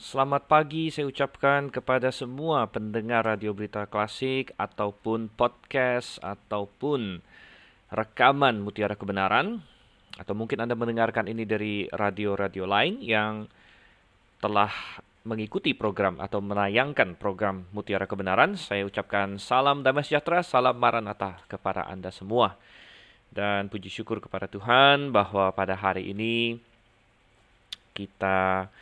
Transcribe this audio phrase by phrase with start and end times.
[0.00, 7.20] Selamat pagi saya ucapkan kepada semua pendengar Radio Berita Klasik ataupun podcast ataupun
[7.92, 9.60] rekaman Mutiara Kebenaran
[10.16, 13.44] atau mungkin Anda mendengarkan ini dari radio-radio lain yang
[14.40, 14.72] telah
[15.28, 18.56] mengikuti program atau menayangkan program Mutiara Kebenaran.
[18.56, 22.56] Saya ucapkan salam damai sejahtera, salam maranatha kepada Anda semua.
[23.28, 26.56] Dan puji syukur kepada Tuhan bahwa pada hari ini
[27.92, 28.72] kita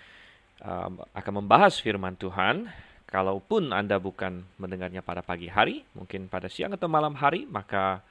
[0.63, 2.71] um, akan membahas firman Tuhan.
[3.09, 8.05] Kalaupun Anda bukan mendengarnya pada pagi hari, mungkin pada siang atau malam hari, maka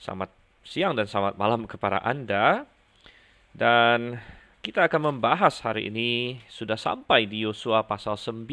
[0.00, 0.32] selamat
[0.64, 2.64] siang dan selamat malam kepada Anda.
[3.52, 4.16] Dan
[4.64, 8.48] kita akan membahas hari ini sudah sampai di Yosua pasal 9.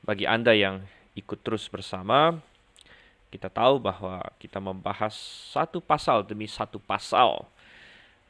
[0.00, 0.80] Bagi Anda yang
[1.12, 2.40] ikut terus bersama,
[3.28, 5.12] kita tahu bahwa kita membahas
[5.52, 7.44] satu pasal demi satu pasal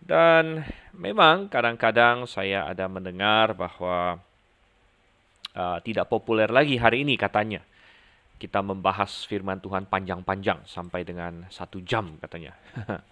[0.01, 0.65] dan
[0.97, 4.17] memang kadang-kadang saya ada mendengar bahwa
[5.55, 7.61] uh, tidak populer lagi hari ini katanya.
[8.41, 12.57] Kita membahas firman Tuhan panjang-panjang sampai dengan satu jam katanya.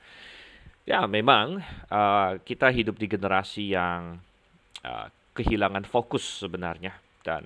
[0.90, 1.60] ya memang
[1.92, 4.16] uh, kita hidup di generasi yang
[4.80, 6.96] uh, kehilangan fokus sebenarnya.
[7.20, 7.44] Dan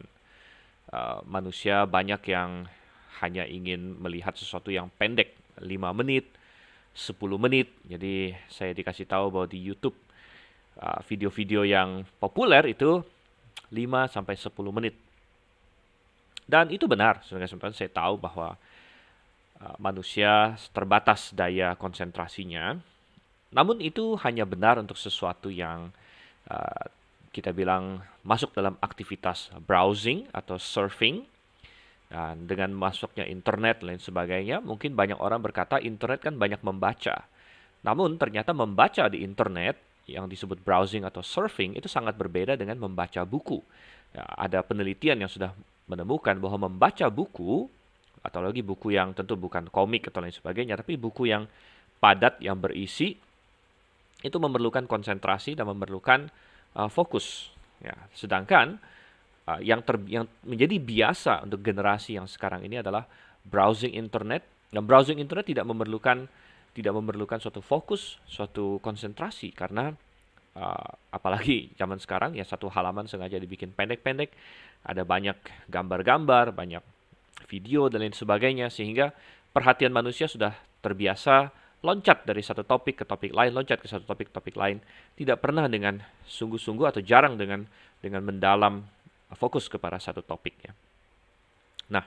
[0.95, 2.71] uh, manusia banyak yang
[3.19, 5.67] hanya ingin melihat sesuatu yang pendek, 5
[5.99, 6.31] menit,
[6.93, 7.73] 10 menit.
[7.89, 9.97] Jadi saya dikasih tahu bahwa di YouTube
[10.81, 11.89] uh, video-video uh, yang
[12.21, 13.01] populer itu
[13.73, 14.95] 5 sampai 10 menit.
[16.45, 18.61] Dan itu benar, sebenarnya saya tahu bahwa
[19.63, 22.77] uh, manusia terbatas daya konsentrasinya.
[23.53, 25.93] Namun itu hanya benar untuk sesuatu yang
[26.49, 26.85] uh,
[27.33, 31.25] kita bilang masuk dalam aktivitas browsing atau surfing
[32.13, 37.25] dan dengan masuknya internet lain sebagainya, mungkin banyak orang berkata internet kan banyak membaca.
[37.81, 43.25] Namun ternyata membaca di internet yang disebut browsing atau surfing itu sangat berbeda dengan membaca
[43.25, 43.65] buku.
[44.13, 45.57] Ya, ada penelitian yang sudah
[45.89, 47.73] menemukan bahwa membaca buku
[48.21, 51.49] atau lagi buku yang tentu bukan komik atau lain sebagainya, tapi buku yang
[51.97, 53.17] padat yang berisi
[54.21, 56.29] itu memerlukan konsentrasi dan memerlukan
[56.77, 57.49] uh, fokus.
[57.81, 58.79] Ya, sedangkan
[59.49, 63.07] uh, yang ter, yang menjadi biasa untuk generasi yang sekarang ini adalah
[63.47, 64.47] browsing internet.
[64.73, 66.25] Dan browsing internet tidak memerlukan
[66.73, 69.53] tidak memerlukan suatu fokus, suatu konsentrasi.
[69.53, 69.93] Karena
[70.57, 74.33] uh, apalagi zaman sekarang ya satu halaman sengaja dibikin pendek-pendek,
[74.89, 75.37] ada banyak
[75.69, 76.81] gambar-gambar, banyak
[77.51, 78.73] video dan lain sebagainya.
[78.73, 79.13] Sehingga
[79.53, 84.31] perhatian manusia sudah terbiasa loncat dari satu topik ke topik lain, loncat ke satu topik
[84.31, 84.79] ke topik lain,
[85.19, 87.67] tidak pernah dengan sungguh-sungguh atau jarang dengan
[87.99, 88.87] dengan mendalam
[89.37, 90.73] fokus kepada satu topik ya.
[91.93, 92.05] Nah,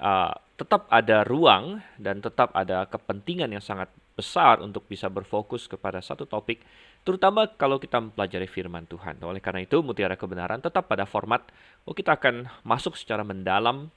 [0.00, 6.04] uh, tetap ada ruang dan tetap ada kepentingan yang sangat besar untuk bisa berfokus kepada
[6.04, 6.60] satu topik,
[7.08, 9.16] terutama kalau kita mempelajari firman Tuhan.
[9.24, 11.40] Oleh karena itu, Mutiara Kebenaran tetap pada format,
[11.88, 13.88] oh kita akan masuk secara mendalam,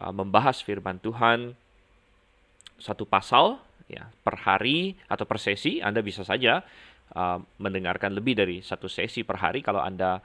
[0.00, 1.56] uh, membahas firman Tuhan
[2.76, 5.80] satu pasal ya per hari atau per sesi.
[5.80, 6.60] Anda bisa saja
[7.16, 10.20] uh, mendengarkan lebih dari satu sesi per hari kalau Anda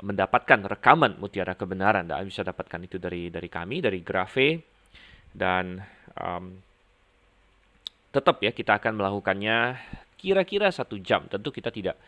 [0.00, 2.08] mendapatkan rekaman mutiara kebenaran.
[2.08, 4.64] Anda bisa dapatkan itu dari dari kami, dari Grafe
[5.36, 5.76] dan
[6.16, 6.56] um,
[8.12, 9.76] tetap ya kita akan melakukannya
[10.16, 11.28] kira-kira satu jam.
[11.28, 12.00] Tentu kita tidak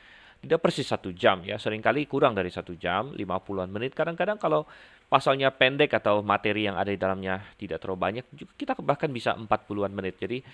[0.45, 3.97] tidak persis satu jam ya, sering kali kurang dari satu jam, 50-an menit.
[3.97, 4.69] Kadang-kadang kalau
[5.09, 8.25] pasalnya pendek atau materi yang ada di dalamnya tidak terlalu banyak,
[8.57, 10.21] kita bahkan bisa 40-an menit.
[10.21, 10.45] Jadi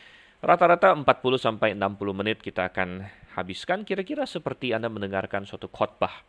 [0.43, 1.07] rata-rata 40
[1.43, 3.03] sampai 60 menit kita akan
[3.35, 6.23] habiskan kira-kira seperti Anda mendengarkan suatu khotbah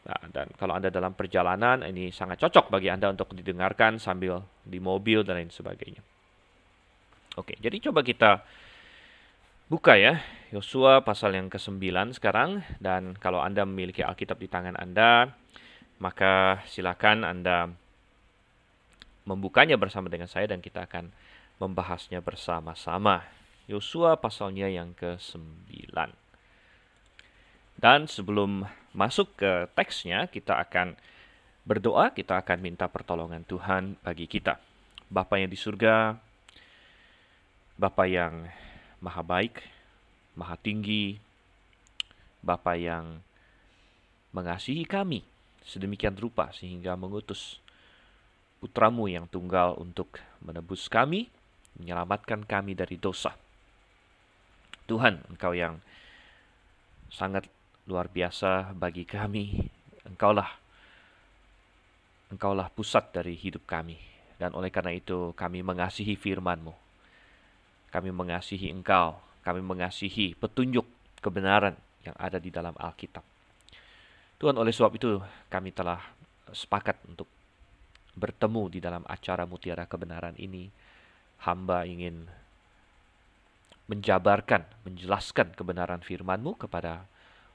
[0.00, 4.80] Nah, dan kalau Anda dalam perjalanan, ini sangat cocok bagi Anda untuk didengarkan sambil di
[4.80, 6.00] mobil dan lain sebagainya.
[7.36, 8.40] Oke, jadi coba kita
[9.68, 10.18] buka ya,
[10.50, 12.64] Yosua pasal yang ke-9 sekarang.
[12.80, 15.30] Dan kalau Anda memiliki Alkitab di tangan Anda,
[16.00, 17.68] maka silakan Anda
[19.28, 21.12] membukanya bersama dengan saya dan kita akan
[21.60, 23.20] membahasnya bersama-sama.
[23.68, 25.92] Yosua pasalnya yang ke-9.
[27.78, 30.98] Dan sebelum masuk ke teksnya, kita akan
[31.62, 34.58] berdoa, kita akan minta pertolongan Tuhan bagi kita.
[35.10, 36.14] Bapa yang di surga,
[37.80, 38.46] Bapa yang
[39.00, 39.62] maha baik,
[40.36, 41.18] maha tinggi,
[42.40, 43.20] Bapa yang
[44.30, 45.26] mengasihi kami
[45.66, 47.60] sedemikian rupa sehingga mengutus
[48.60, 51.30] putramu yang tunggal untuk menebus kami,
[51.80, 53.32] menyelamatkan kami dari dosa.
[54.84, 55.78] Tuhan, Engkau yang
[57.08, 57.46] sangat
[57.90, 59.58] luar biasa bagi kami.
[60.06, 60.60] Engkaulah
[62.30, 63.98] Engkaulah pusat dari hidup kami.
[64.38, 66.70] Dan oleh karena itu kami mengasihi firman-Mu.
[67.90, 69.18] Kami mengasihi Engkau.
[69.42, 70.86] Kami mengasihi petunjuk
[71.18, 71.74] kebenaran
[72.06, 73.26] yang ada di dalam Alkitab.
[74.38, 75.20] Tuhan oleh sebab itu
[75.50, 76.00] kami telah
[76.48, 77.28] sepakat untuk
[78.14, 80.70] bertemu di dalam acara mutiara kebenaran ini,
[81.44, 82.24] hamba ingin
[83.90, 87.04] menjabarkan, menjelaskan kebenaran firman-Mu kepada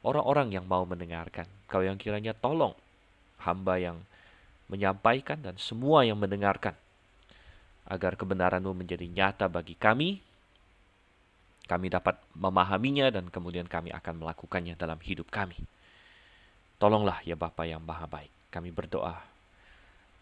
[0.06, 1.50] orang-orang yang mau mendengarkan.
[1.66, 2.78] Kau yang kiranya tolong
[3.42, 3.98] hamba yang
[4.70, 6.78] menyampaikan dan semua yang mendengarkan
[7.86, 10.22] agar kebenaran-Mu menjadi nyata bagi kami.
[11.66, 15.58] Kami dapat memahaminya dan kemudian kami akan melakukannya dalam hidup kami.
[16.78, 18.30] Tolonglah ya Bapa yang Maha Baik.
[18.54, 19.18] Kami berdoa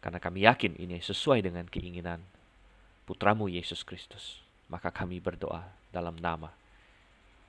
[0.03, 2.19] karena kami yakin ini sesuai dengan keinginan
[3.07, 4.43] putramu Yesus Kristus.
[4.67, 5.63] Maka kami berdoa
[5.95, 6.51] dalam nama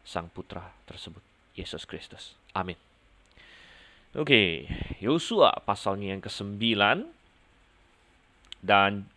[0.06, 1.22] Sang Putra tersebut,
[1.54, 2.34] Yesus Kristus.
[2.54, 2.76] Amin.
[4.14, 4.70] Oke,
[5.02, 6.62] Yosua pasalnya yang ke-9
[8.62, 9.10] dan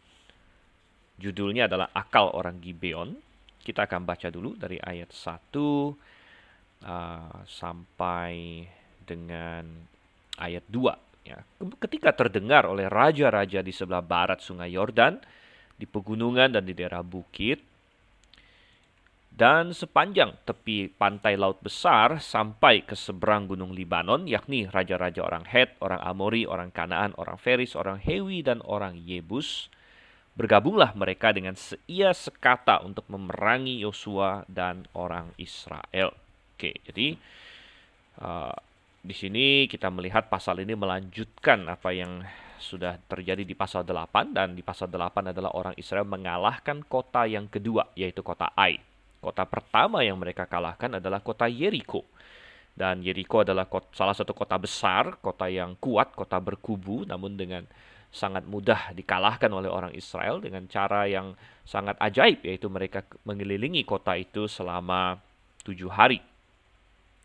[1.17, 3.17] Judulnya adalah Akal Orang Gibeon.
[3.57, 8.63] Kita akan baca dulu dari ayat 1 uh, sampai
[9.01, 9.65] dengan
[10.37, 11.25] ayat 2.
[11.25, 11.41] Ya.
[11.81, 15.19] Ketika terdengar oleh raja-raja di sebelah barat sungai Yordan,
[15.73, 17.59] di pegunungan dan di daerah bukit,
[19.37, 25.77] dan sepanjang tepi pantai laut besar sampai ke seberang gunung Libanon, yakni raja-raja orang Het,
[25.77, 29.69] orang Amori, orang Kanaan, orang Feris, orang Hewi, dan orang Yebus,
[30.37, 36.13] Bergabunglah mereka dengan seia sekata untuk memerangi Yosua dan orang Israel.
[36.53, 37.17] Oke, jadi
[38.21, 38.53] uh,
[39.01, 42.21] di sini kita melihat pasal ini melanjutkan apa yang
[42.61, 47.49] sudah terjadi di pasal 8 dan di pasal 8 adalah orang Israel mengalahkan kota yang
[47.49, 48.77] kedua yaitu kota Ai.
[49.17, 52.05] Kota pertama yang mereka kalahkan adalah kota Yeriko.
[52.77, 57.65] Dan Yeriko adalah kota, salah satu kota besar, kota yang kuat, kota berkubu namun dengan
[58.13, 61.35] sangat mudah dikalahkan oleh orang Israel dengan cara yang
[61.67, 65.17] sangat ajaib yaitu mereka mengelilingi kota itu selama
[65.65, 66.21] tujuh hari.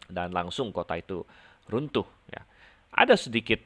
[0.09, 1.23] Dan langsung kota itu
[1.69, 2.43] runtuh ya.
[2.93, 3.61] Ada sedikit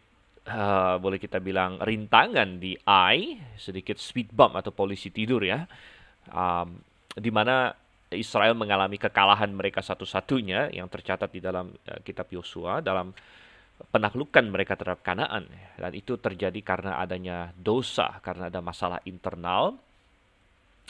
[0.46, 5.66] uh, boleh kita bilang rintangan di Ai sedikit speed bump atau polisi tidur ya.
[6.30, 6.82] Um,
[7.16, 7.72] di mana
[8.16, 13.12] Israel mengalami kekalahan mereka satu-satunya yang tercatat di dalam uh, kitab Yosua dalam
[13.92, 15.46] penaklukan mereka terhadap Kanaan.
[15.76, 19.76] Dan itu terjadi karena adanya dosa karena ada masalah internal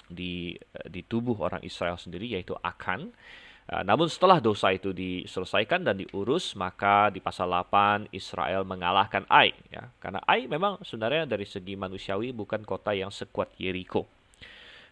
[0.06, 0.54] di
[0.86, 3.10] di tubuh orang Israel sendiri yaitu Akan.
[3.66, 9.50] Uh, namun setelah dosa itu diselesaikan dan diurus maka di pasal 8 Israel mengalahkan Ai
[9.68, 9.90] ya.
[9.98, 14.15] Karena Ai memang sebenarnya dari segi manusiawi bukan kota yang sekuat Yeriko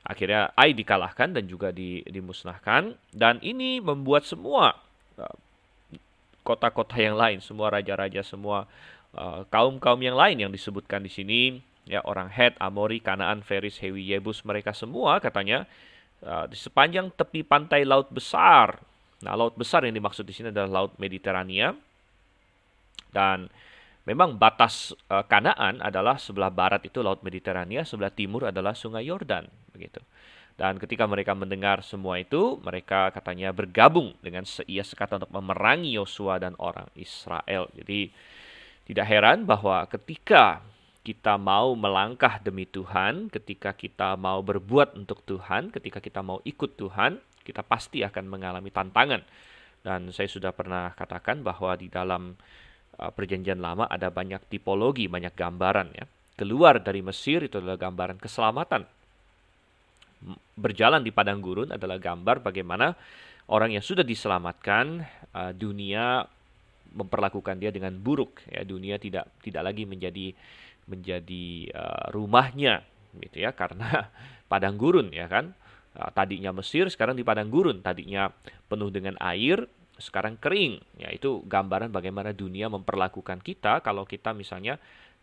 [0.05, 4.77] akhirnya Ai dikalahkan dan juga di, dimusnahkan dan ini membuat semua
[5.17, 5.37] uh,
[6.45, 8.69] kota-kota yang lain, semua raja-raja, semua
[9.17, 11.41] uh, kaum-kaum uh, yang lain yang disebutkan di sini,
[11.89, 15.65] ya orang Het, Amori, Kanaan, Feris, Hewi, Yebus, mereka semua katanya
[16.21, 18.77] uh, di sepanjang tepi pantai laut besar.
[19.25, 21.73] Nah, laut besar yang dimaksud di sini adalah laut Mediterania.
[23.09, 23.49] Dan
[24.05, 29.49] memang batas uh, Kanaan adalah sebelah barat itu laut Mediterania, sebelah timur adalah Sungai Yordan,
[29.73, 30.01] begitu.
[30.55, 36.39] Dan ketika mereka mendengar semua itu, mereka katanya bergabung dengan seia sekata untuk memerangi Yosua
[36.39, 37.67] dan orang Israel.
[37.75, 38.15] Jadi
[38.87, 40.63] tidak heran bahwa ketika
[41.03, 46.79] kita mau melangkah demi Tuhan, ketika kita mau berbuat untuk Tuhan, ketika kita mau ikut
[46.79, 49.21] Tuhan, kita pasti akan mengalami tantangan.
[49.85, 52.39] Dan saya sudah pernah katakan bahwa di dalam
[52.95, 56.05] perjanjian lama ada banyak tipologi, banyak gambaran ya.
[56.35, 58.83] Keluar dari Mesir itu adalah gambaran keselamatan.
[60.59, 62.97] Berjalan di padang gurun adalah gambar bagaimana
[63.51, 66.27] orang yang sudah diselamatkan uh, dunia
[66.95, 68.67] memperlakukan dia dengan buruk ya.
[68.67, 70.35] Dunia tidak tidak lagi menjadi
[70.91, 72.83] menjadi uh, rumahnya
[73.19, 74.11] gitu ya karena
[74.51, 75.55] padang gurun ya kan?
[75.95, 77.79] Tadinya Mesir sekarang di padang gurun.
[77.79, 78.27] Tadinya
[78.67, 80.81] penuh dengan air sekarang kering.
[80.99, 84.79] Ya itu gambaran bagaimana dunia memperlakukan kita kalau kita misalnya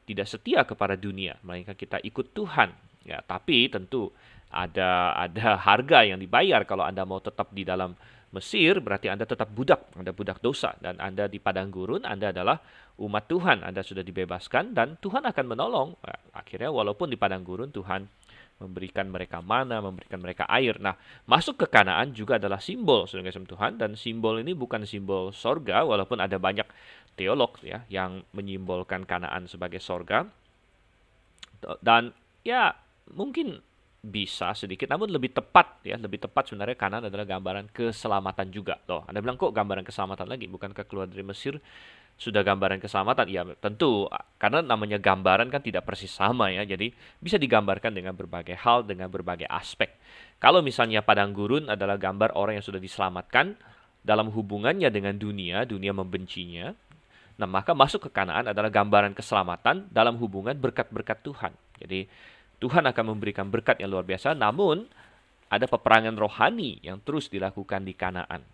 [0.08, 2.72] tidak setia kepada dunia melainkan kita ikut Tuhan.
[3.08, 4.12] Ya tapi tentu
[4.51, 7.96] ada ada harga yang dibayar kalau Anda mau tetap di dalam
[8.32, 10.72] Mesir berarti Anda tetap budak, Anda budak dosa.
[10.80, 12.63] Dan Anda di padang gurun Anda adalah
[13.04, 15.90] umat Tuhan, Anda sudah dibebaskan dan Tuhan akan menolong.
[16.00, 18.08] Nah, akhirnya walaupun di padang gurun Tuhan
[18.62, 20.77] memberikan mereka mana, memberikan mereka air.
[20.77, 20.94] Nah,
[21.25, 26.22] masuk ke Kanaan juga adalah simbol saudara Tuhan dan simbol ini bukan simbol sorga walaupun
[26.22, 26.70] ada banyak
[27.18, 30.30] teolog ya yang menyimbolkan Kanaan sebagai sorga.
[31.82, 32.13] Dan
[32.46, 32.74] ya
[33.13, 33.62] mungkin
[34.01, 39.06] bisa sedikit namun lebih tepat ya lebih tepat sebenarnya kanan adalah gambaran keselamatan juga loh
[39.06, 41.62] anda bilang kok gambaran keselamatan lagi bukan keluar dari Mesir
[42.22, 43.25] sudah gambaran keselamatan?
[43.34, 44.06] Ya tentu.
[44.38, 46.62] Karena namanya gambaran kan tidak persis sama ya.
[46.62, 49.90] Jadi bisa digambarkan dengan berbagai hal dengan berbagai aspek.
[50.38, 53.58] Kalau misalnya padang gurun adalah gambar orang yang sudah diselamatkan
[54.06, 56.74] dalam hubungannya dengan dunia dunia membencinya
[57.42, 61.50] Nah, maka masuk ke Kanaan adalah gambaran keselamatan dalam hubungan berkat-berkat Tuhan.
[61.82, 62.06] Jadi,
[62.62, 64.86] Tuhan akan memberikan berkat yang luar biasa, namun
[65.50, 68.46] ada peperangan rohani yang terus dilakukan di Kanaan.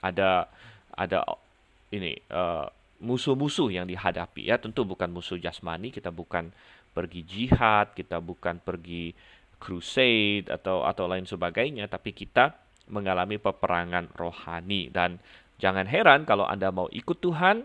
[0.00, 0.48] Ada
[0.96, 1.18] ada
[1.92, 4.52] ini musuh musuh-musuh yang dihadapi.
[4.52, 6.52] Ya, tentu bukan musuh jasmani, kita bukan
[6.92, 9.16] pergi jihad, kita bukan pergi
[9.60, 12.56] crusade atau atau lain sebagainya, tapi kita
[12.92, 14.92] mengalami peperangan rohani.
[14.92, 15.16] Dan
[15.56, 17.64] jangan heran kalau Anda mau ikut Tuhan,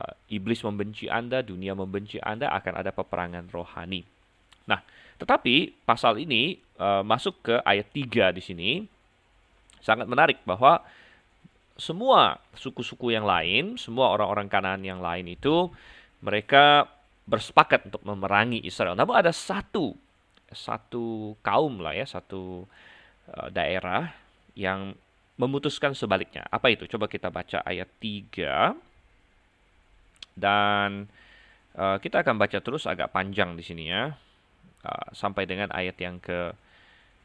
[0.00, 4.04] uh, iblis membenci Anda, dunia membenci Anda, akan ada peperangan rohani.
[4.66, 4.80] Nah,
[5.16, 8.70] tetapi pasal ini uh, masuk ke ayat 3 di sini.
[9.80, 10.82] Sangat menarik bahwa
[11.76, 15.68] semua suku-suku yang lain, semua orang-orang Kanaan yang lain itu
[16.24, 16.88] mereka
[17.28, 18.96] bersepakat untuk memerangi Israel.
[18.96, 19.92] Namun ada satu
[20.50, 22.64] satu kaum lah ya, satu
[23.28, 24.14] uh, daerah
[24.56, 24.94] yang
[25.36, 26.48] memutuskan sebaliknya.
[26.48, 26.88] Apa itu?
[26.88, 28.72] Coba kita baca ayat 3
[30.38, 31.10] dan
[31.76, 34.16] uh, kita akan baca terus agak panjang di sini ya.
[34.86, 36.54] Uh, sampai dengan ayat yang ke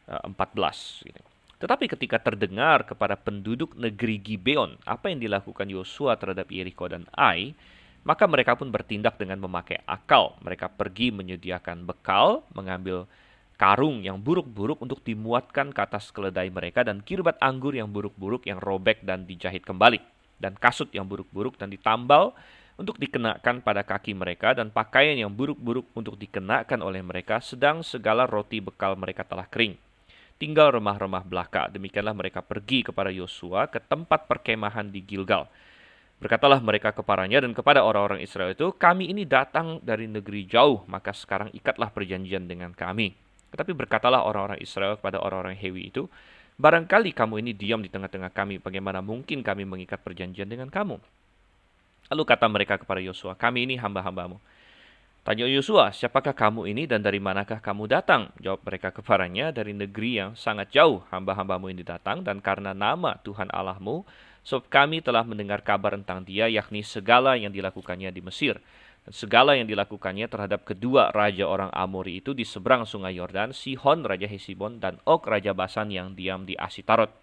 [0.09, 1.30] uh, 14 gitu.
[1.61, 7.53] Tetapi ketika terdengar kepada penduduk negeri Gibeon apa yang dilakukan Yosua terhadap Yeriko dan Ai,
[8.01, 10.33] maka mereka pun bertindak dengan memakai akal.
[10.41, 13.05] Mereka pergi menyediakan bekal, mengambil
[13.61, 18.57] karung yang buruk-buruk untuk dimuatkan ke atas keledai mereka dan kirbat anggur yang buruk-buruk yang
[18.57, 20.01] robek dan dijahit kembali
[20.41, 22.33] dan kasut yang buruk-buruk dan ditambal
[22.81, 28.25] untuk dikenakan pada kaki mereka dan pakaian yang buruk-buruk untuk dikenakan oleh mereka sedang segala
[28.25, 29.77] roti bekal mereka telah kering.
[30.41, 31.69] Tinggal remah-remah belaka.
[31.69, 35.45] Demikianlah mereka pergi kepada Yosua ke tempat perkemahan di Gilgal.
[36.17, 41.13] Berkatalah mereka kepadanya dan kepada orang-orang Israel itu, kami ini datang dari negeri jauh, maka
[41.13, 43.13] sekarang ikatlah perjanjian dengan kami.
[43.53, 46.09] Tetapi berkatalah orang-orang Israel kepada orang-orang Hewi itu,
[46.57, 50.97] barangkali kamu ini diam di tengah-tengah kami, bagaimana mungkin kami mengikat perjanjian dengan kamu?
[52.09, 54.41] Lalu kata mereka kepada Yosua, kami ini hamba-hambamu.
[55.21, 58.33] Tanya Yosua, siapakah kamu ini dan dari manakah kamu datang?
[58.41, 63.45] Jawab mereka kepadanya, dari negeri yang sangat jauh hamba-hambamu ini datang, dan karena nama Tuhan
[63.53, 64.01] Allahmu,
[64.41, 68.57] sebab kami telah mendengar kabar tentang dia, yakni segala yang dilakukannya di Mesir.
[69.05, 74.01] Dan segala yang dilakukannya terhadap kedua raja orang Amori itu di seberang sungai Yordan, Sihon
[74.01, 77.13] Raja Hesibon dan Og Raja Basan yang diam di Asitarot.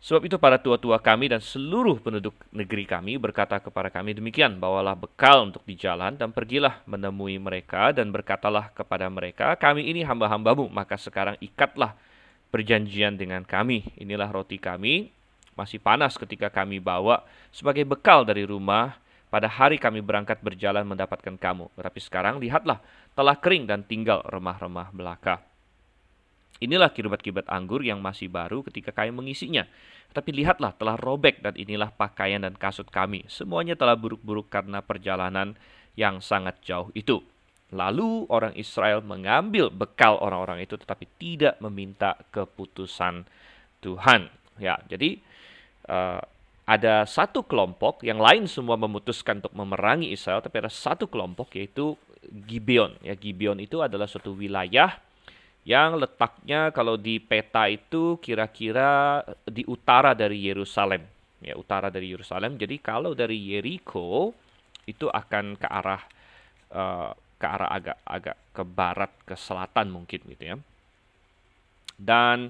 [0.00, 4.96] Sebab itu para tua-tua kami dan seluruh penduduk negeri kami berkata kepada kami demikian, bawalah
[4.96, 10.72] bekal untuk di jalan dan pergilah menemui mereka dan berkatalah kepada mereka, kami ini hamba-hambamu,
[10.72, 11.92] maka sekarang ikatlah
[12.48, 13.92] perjanjian dengan kami.
[14.00, 15.12] Inilah roti kami,
[15.52, 17.20] masih panas ketika kami bawa
[17.52, 18.96] sebagai bekal dari rumah
[19.28, 21.68] pada hari kami berangkat berjalan mendapatkan kamu.
[21.76, 22.80] Tetapi sekarang lihatlah,
[23.12, 25.49] telah kering dan tinggal remah-remah belaka.
[26.60, 29.64] Inilah kirbat-kirbat anggur yang masih baru ketika kami mengisinya.
[30.12, 33.24] Tapi lihatlah telah robek dan inilah pakaian dan kasut kami.
[33.32, 35.56] Semuanya telah buruk-buruk karena perjalanan
[35.96, 37.24] yang sangat jauh itu.
[37.70, 43.24] Lalu orang Israel mengambil bekal orang-orang itu tetapi tidak meminta keputusan
[43.80, 44.26] Tuhan.
[44.58, 45.22] Ya, jadi
[45.86, 46.20] uh,
[46.66, 51.94] ada satu kelompok yang lain semua memutuskan untuk memerangi Israel tapi ada satu kelompok yaitu
[52.26, 52.98] Gibeon.
[53.06, 54.98] Ya, Gibeon itu adalah suatu wilayah
[55.68, 61.04] yang letaknya kalau di peta itu kira-kira di utara dari Yerusalem.
[61.40, 62.56] Ya utara dari Yerusalem.
[62.56, 64.32] Jadi kalau dari Yeriko
[64.88, 66.02] itu akan ke arah
[66.72, 70.56] uh, ke arah agak agak ke barat ke selatan mungkin gitu ya.
[72.00, 72.48] Dan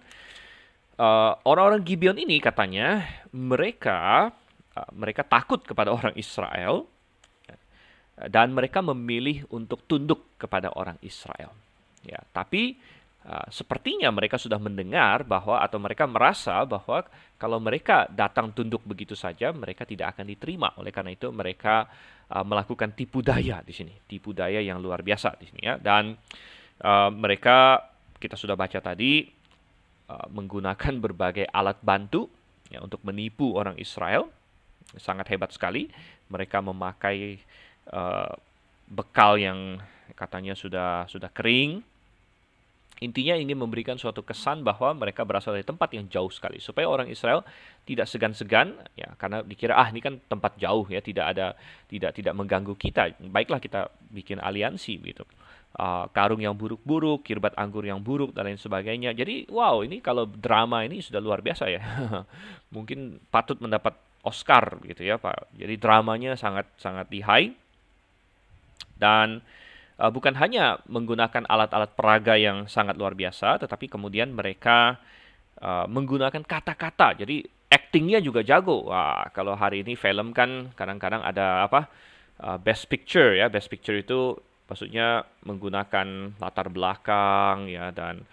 [0.98, 3.02] uh, orang-orang Gibeon ini katanya
[3.34, 4.30] mereka
[4.74, 6.86] uh, mereka takut kepada orang Israel
[8.20, 11.54] dan mereka memilih untuk tunduk kepada orang Israel.
[12.02, 12.78] Ya tapi
[13.20, 17.04] Uh, sepertinya mereka sudah mendengar bahwa atau mereka merasa bahwa
[17.36, 20.72] kalau mereka datang tunduk begitu saja mereka tidak akan diterima.
[20.80, 21.84] Oleh karena itu mereka
[22.32, 23.92] uh, melakukan tipu daya di sini.
[24.08, 25.76] Tipu daya yang luar biasa di sini ya.
[25.76, 26.16] Dan
[26.80, 27.84] uh, mereka
[28.16, 29.28] kita sudah baca tadi
[30.08, 32.24] uh, menggunakan berbagai alat bantu
[32.72, 34.32] ya untuk menipu orang Israel.
[34.96, 35.92] Sangat hebat sekali.
[36.32, 37.36] Mereka memakai
[37.92, 38.32] uh,
[38.88, 39.76] bekal yang
[40.16, 41.89] katanya sudah sudah kering
[43.00, 47.08] Intinya ingin memberikan suatu kesan bahwa mereka berasal dari tempat yang jauh sekali supaya orang
[47.08, 47.40] Israel
[47.88, 51.56] tidak segan-segan ya karena dikira ah ini kan tempat jauh ya tidak ada
[51.88, 53.16] tidak tidak mengganggu kita.
[53.24, 55.24] Baiklah kita bikin aliansi gitu.
[55.70, 59.16] Uh, karung yang buruk-buruk, kirbat anggur yang buruk dan lain sebagainya.
[59.16, 61.80] Jadi wow ini kalau drama ini sudah luar biasa ya.
[62.76, 65.56] Mungkin patut mendapat Oscar gitu ya Pak.
[65.56, 67.56] Jadi dramanya sangat sangat lihai
[69.00, 69.40] dan
[70.00, 74.96] uh, bukan hanya menggunakan alat-alat peraga yang sangat luar biasa, tetapi kemudian mereka
[75.60, 77.20] uh, menggunakan kata-kata.
[77.20, 78.88] Jadi actingnya juga jago.
[78.88, 81.86] Wah, kalau hari ini film kan kadang-kadang ada apa?
[82.40, 83.52] Uh, best picture ya.
[83.52, 84.32] Best picture itu
[84.64, 88.24] maksudnya menggunakan latar belakang ya dan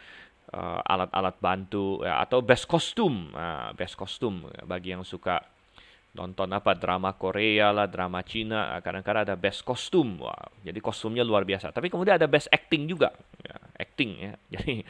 [0.55, 3.35] uh, alat-alat uh, bantu ya atau best kostum.
[3.35, 5.43] Nah, best kostum bagi yang suka
[6.17, 10.17] nonton apa drama Korea lah, drama Cina, kadang-kadang ada best kostum.
[10.25, 11.69] Wah, jadi kostumnya luar biasa.
[11.69, 13.13] Tapi kemudian ada best acting juga.
[13.45, 14.33] Ya, acting ya.
[14.57, 14.81] Jadi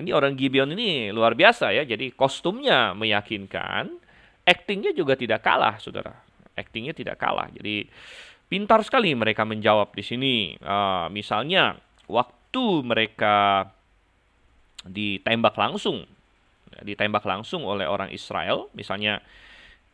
[0.00, 1.84] ini orang Gibeon ini luar biasa ya.
[1.84, 3.92] Jadi kostumnya meyakinkan,
[4.48, 6.16] actingnya juga tidak kalah, Saudara.
[6.56, 7.52] Actingnya tidak kalah.
[7.52, 7.84] Jadi
[8.48, 10.34] pintar sekali mereka menjawab di sini.
[10.56, 11.76] Uh, misalnya
[12.08, 13.68] waktu mereka
[14.88, 16.08] ditembak langsung,
[16.72, 19.20] ya, ditembak langsung oleh orang Israel, misalnya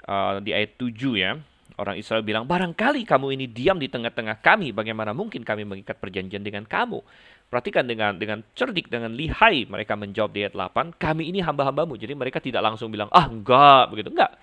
[0.08, 1.36] uh, di ayat 7 ya.
[1.78, 6.42] Orang Israel bilang, barangkali kamu ini diam di tengah-tengah kami, bagaimana mungkin kami mengikat perjanjian
[6.42, 6.98] dengan kamu?
[7.46, 11.94] Perhatikan dengan dengan cerdik, dengan lihai mereka menjawab di ayat 8, kami ini hamba-hambamu.
[11.94, 14.10] Jadi mereka tidak langsung bilang, ah enggak, begitu.
[14.10, 14.34] Enggak.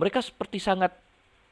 [0.00, 0.96] Mereka seperti sangat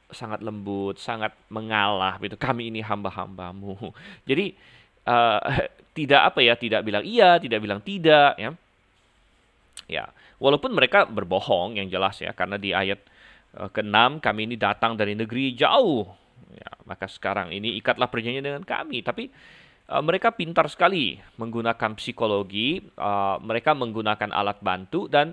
[0.08, 2.40] sangat lembut, sangat mengalah, begitu.
[2.40, 3.92] Kami ini hamba-hambamu.
[4.28, 4.56] Jadi
[5.04, 5.68] uh,
[5.98, 8.56] tidak apa ya, tidak bilang iya, tidak bilang tidak, ya.
[9.86, 10.08] Ya,
[10.40, 13.15] walaupun mereka berbohong yang jelas ya, karena di ayat Eh,
[13.72, 16.04] keenam, kami ini datang dari negeri jauh.
[16.52, 19.00] Ya, maka sekarang ini ikatlah perjanjian dengan kami.
[19.00, 19.28] Tapi
[19.90, 25.32] uh, mereka pintar sekali menggunakan psikologi, uh, mereka menggunakan alat bantu dan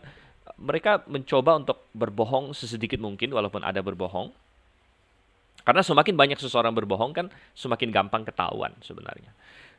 [0.60, 4.32] mereka mencoba untuk berbohong sesedikit mungkin walaupun ada berbohong.
[5.64, 9.32] Karena semakin banyak seseorang berbohong kan semakin gampang ketahuan sebenarnya.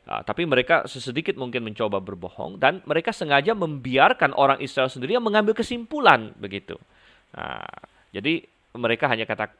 [0.05, 5.25] Uh, tapi mereka sesedikit mungkin mencoba berbohong dan mereka sengaja membiarkan orang Israel sendiri yang
[5.25, 6.77] mengambil kesimpulan begitu.
[7.33, 7.65] Nah,
[8.15, 8.47] jadi
[8.79, 9.51] mereka hanya kata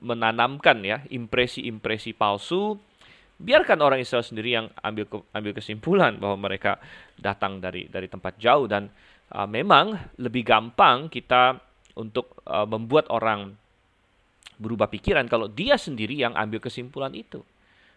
[0.00, 2.80] menanamkan ya impresi-impresi palsu.
[3.42, 6.78] Biarkan orang Israel sendiri yang ambil ke, ambil kesimpulan bahwa mereka
[7.18, 8.64] datang dari dari tempat jauh.
[8.64, 8.88] Dan
[9.36, 11.58] uh, memang lebih gampang kita
[11.98, 13.52] untuk uh, membuat orang
[14.56, 17.42] berubah pikiran kalau dia sendiri yang ambil kesimpulan itu.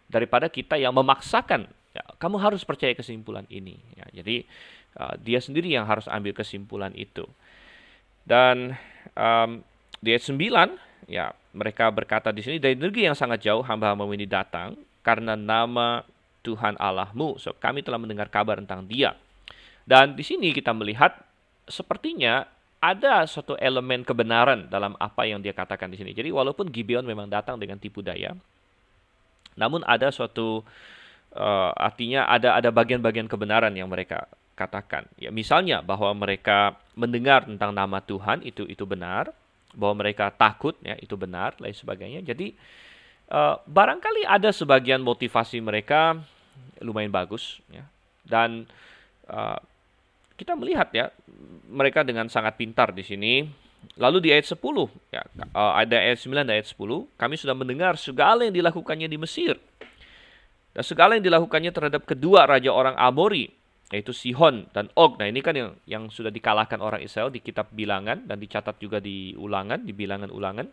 [0.09, 3.77] Daripada kita yang memaksakan ya, kamu harus percaya kesimpulan ini.
[3.93, 4.43] Ya, jadi
[4.97, 7.27] uh, dia sendiri yang harus ambil kesimpulan itu.
[8.25, 8.73] Dan
[9.13, 9.61] um,
[10.01, 14.25] di ayat 9, ya mereka berkata di sini, dari negeri yang sangat jauh hamba-hamba ini
[14.25, 14.73] datang,
[15.05, 16.01] karena nama
[16.41, 17.37] Tuhan Allahmu.
[17.37, 19.13] So, kami telah mendengar kabar tentang dia.
[19.85, 21.13] Dan di sini kita melihat
[21.69, 22.45] sepertinya
[22.81, 26.13] ada suatu elemen kebenaran dalam apa yang dia katakan di sini.
[26.13, 28.37] Jadi walaupun Gibeon memang datang dengan tipu daya,
[29.57, 30.61] namun ada suatu
[31.33, 35.05] uh, artinya ada ada bagian-bagian kebenaran yang mereka katakan.
[35.19, 39.35] Ya, misalnya bahwa mereka mendengar tentang nama Tuhan itu itu benar,
[39.75, 42.23] bahwa mereka takut ya itu benar, lain sebagainya.
[42.23, 42.55] Jadi
[43.29, 46.17] uh, barangkali ada sebagian motivasi mereka
[46.79, 47.83] lumayan bagus ya.
[48.25, 48.65] Dan
[49.27, 49.59] uh,
[50.39, 51.11] kita melihat ya
[51.67, 53.45] mereka dengan sangat pintar di sini.
[54.01, 54.57] Lalu di ayat 10
[55.13, 55.21] ya
[55.53, 59.61] uh, ada ayat 9 dan ayat 10 kami sudah mendengar segala yang dilakukannya di Mesir
[60.73, 63.53] dan segala yang dilakukannya terhadap kedua raja orang Amori
[63.93, 65.21] yaitu Sihon dan Og.
[65.21, 68.97] Nah, ini kan yang yang sudah dikalahkan orang Israel di kitab Bilangan dan dicatat juga
[68.97, 70.67] di Ulangan, di Bilangan-Ulangan.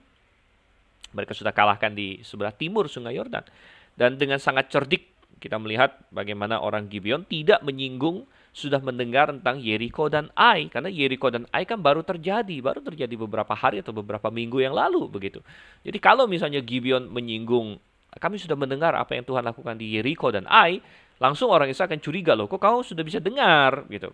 [1.12, 3.44] Mereka sudah kalahkan di sebelah timur Sungai Yordan.
[3.92, 10.12] Dan dengan sangat cerdik kita melihat bagaimana orang Gibeon tidak menyinggung sudah mendengar tentang Yeriko
[10.12, 14.28] dan Ai karena Yeriko dan Ai kan baru terjadi, baru terjadi beberapa hari atau beberapa
[14.28, 15.40] minggu yang lalu begitu.
[15.84, 17.80] Jadi kalau misalnya Gibeon menyinggung
[18.12, 20.84] kami sudah mendengar apa yang Tuhan lakukan di Yeriko dan Ai,
[21.22, 24.10] langsung orang Israel akan curiga loh, kok kamu sudah bisa dengar gitu.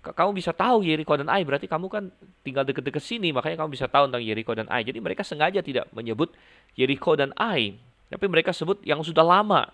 [0.00, 2.08] Kamu bisa tahu Yeriko dan Ai, berarti kamu kan
[2.40, 4.84] tinggal deket-deket sini, makanya kamu bisa tahu tentang Yeriko dan Ai.
[4.84, 6.32] Jadi mereka sengaja tidak menyebut
[6.72, 7.76] Yeriko dan Ai,
[8.08, 9.68] tapi mereka sebut yang sudah lama.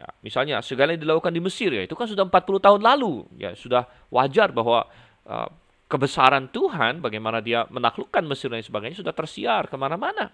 [0.00, 3.28] Ya, misalnya segala yang dilakukan di Mesir ya itu kan sudah 40 tahun lalu.
[3.36, 4.88] Ya sudah wajar bahwa
[5.28, 5.48] uh,
[5.90, 10.32] kebesaran Tuhan, bagaimana dia menaklukkan Mesir dan sebagainya sudah tersiar ke mana-mana.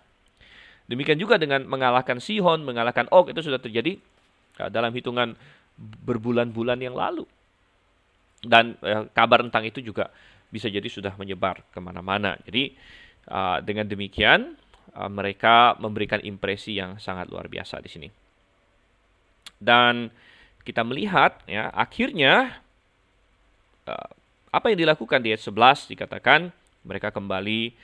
[0.86, 3.98] Demikian juga dengan mengalahkan Sihon, mengalahkan Og itu sudah terjadi
[4.62, 5.34] uh, dalam hitungan
[5.78, 7.28] berbulan-bulan yang lalu.
[8.40, 10.08] Dan eh, kabar tentang itu juga
[10.50, 12.38] bisa jadi sudah menyebar ke mana-mana.
[12.46, 12.72] Jadi
[13.30, 14.54] uh, dengan demikian
[14.94, 18.08] uh, mereka memberikan impresi yang sangat luar biasa di sini.
[19.58, 20.10] Dan
[20.62, 22.62] kita melihat ya akhirnya
[23.86, 24.10] uh,
[24.54, 26.50] apa yang dilakukan di ayat 11 dikatakan
[26.86, 27.74] mereka kembali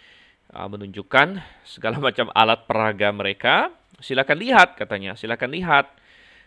[0.54, 3.70] uh, menunjukkan segala macam alat peraga mereka.
[4.02, 5.86] Silakan lihat katanya, silakan lihat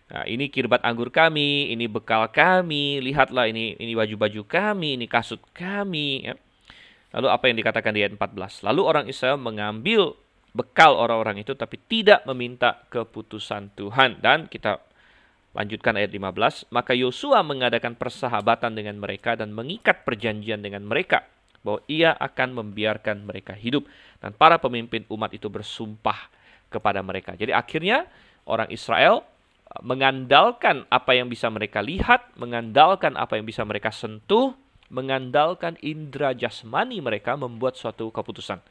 [0.05, 5.41] Nah, ini kirbat anggur kami, ini bekal kami, lihatlah ini ini baju-baju kami, ini kasut
[5.49, 6.29] kami.
[6.29, 6.37] Ya.
[7.15, 8.61] Lalu apa yang dikatakan di ayat 14?
[8.61, 10.13] Lalu orang Israel mengambil
[10.55, 14.21] bekal orang-orang itu tapi tidak meminta keputusan Tuhan.
[14.21, 14.77] Dan kita
[15.57, 16.69] lanjutkan ayat 15.
[16.69, 21.25] Maka Yosua mengadakan persahabatan dengan mereka dan mengikat perjanjian dengan mereka.
[21.65, 23.89] bahwa ia akan membiarkan mereka hidup.
[24.21, 26.29] Dan para pemimpin umat itu bersumpah
[26.69, 27.33] kepada mereka.
[27.33, 28.05] Jadi akhirnya
[28.45, 29.25] orang Israel
[29.81, 34.55] mengandalkan apa yang bisa mereka lihat, mengandalkan apa yang bisa mereka sentuh,
[34.93, 38.61] mengandalkan indera jasmani mereka membuat suatu keputusan.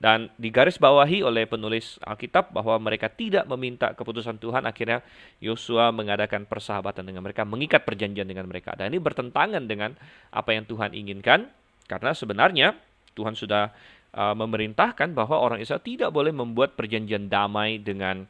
[0.00, 5.04] Dan digaris bawahi oleh penulis Alkitab bahwa mereka tidak meminta keputusan Tuhan, akhirnya
[5.44, 8.72] Yosua mengadakan persahabatan dengan mereka, mengikat perjanjian dengan mereka.
[8.72, 9.92] Dan ini bertentangan dengan
[10.32, 11.52] apa yang Tuhan inginkan,
[11.84, 12.80] karena sebenarnya
[13.12, 13.76] Tuhan sudah
[14.16, 18.24] uh, memerintahkan bahwa orang Israel tidak boleh membuat perjanjian damai dengan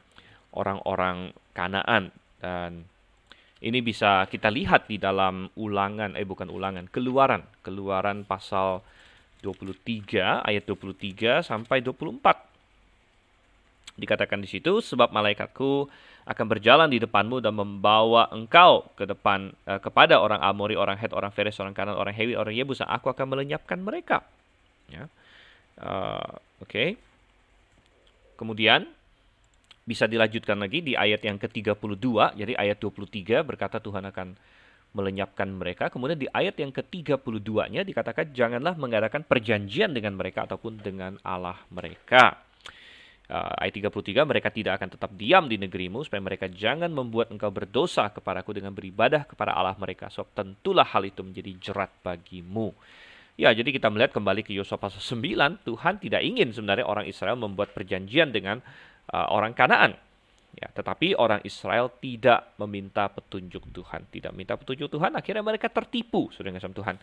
[0.50, 2.08] orang-orang Kanaan.
[2.40, 2.88] Dan
[3.60, 8.80] ini bisa kita lihat di dalam ulangan, eh bukan ulangan, keluaran, keluaran pasal
[9.44, 14.00] 23 ayat 23 sampai 24.
[14.00, 15.88] Dikatakan di situ sebab malaikatku
[16.24, 21.12] akan berjalan di depanmu dan membawa engkau ke depan uh, kepada orang Amori, orang Het,
[21.12, 22.80] orang Feres, orang Kanan, orang Hewi, orang Yebus.
[22.84, 24.24] Aku akan melenyapkan mereka.
[24.88, 25.08] Ya.
[25.80, 26.64] Uh, Oke.
[26.64, 26.88] Okay.
[28.40, 28.88] Kemudian
[29.90, 32.06] bisa dilanjutkan lagi di ayat yang ke-32.
[32.38, 34.38] Jadi ayat 23 berkata Tuhan akan
[34.94, 35.90] melenyapkan mereka.
[35.90, 42.38] Kemudian di ayat yang ke-32-nya dikatakan janganlah mengadakan perjanjian dengan mereka ataupun dengan Allah mereka.
[43.30, 47.46] Uh, ayat 33 mereka tidak akan tetap diam di negerimu supaya mereka jangan membuat engkau
[47.54, 50.10] berdosa kepadaku dengan beribadah kepada Allah mereka.
[50.10, 52.74] Sebab tentulah hal itu menjadi jerat bagimu.
[53.38, 57.40] Ya, jadi kita melihat kembali ke Yosua pasal 9, Tuhan tidak ingin sebenarnya orang Israel
[57.40, 58.60] membuat perjanjian dengan
[59.10, 59.94] uh, orang Kanaan
[60.50, 66.26] Ya, tetapi orang Israel tidak meminta petunjuk Tuhan, tidak minta petunjuk Tuhan, akhirnya mereka tertipu,
[66.34, 66.96] sudah sama Tuhan,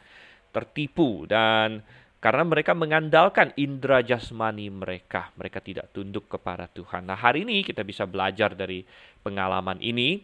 [0.51, 1.79] tertipu dan
[2.19, 7.07] karena mereka mengandalkan indera jasmani mereka, mereka tidak tunduk kepada Tuhan.
[7.07, 8.83] Nah, hari ini kita bisa belajar dari
[9.23, 10.19] pengalaman ini.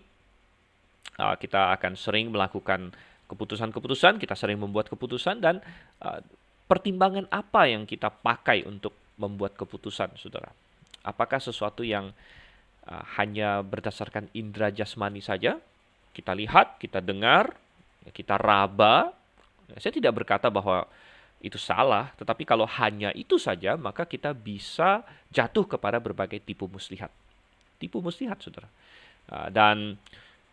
[1.13, 2.89] Uh, kita akan sering melakukan
[3.29, 5.61] keputusan-keputusan, kita sering membuat keputusan dan
[6.01, 6.19] uh,
[6.65, 10.62] pertimbangan apa yang kita pakai untuk membuat keputusan, saudara?
[11.03, 12.15] Apakah sesuatu yang
[12.87, 15.59] uh, hanya berdasarkan indera jasmani saja.
[16.13, 17.55] Kita lihat, kita dengar,
[18.13, 19.11] kita raba.
[19.79, 20.85] Saya tidak berkata bahwa
[21.43, 27.11] itu salah, tetapi kalau hanya itu saja, maka kita bisa jatuh kepada berbagai tipu muslihat.
[27.81, 28.69] Tipu muslihat, saudara.
[29.27, 29.97] Uh, dan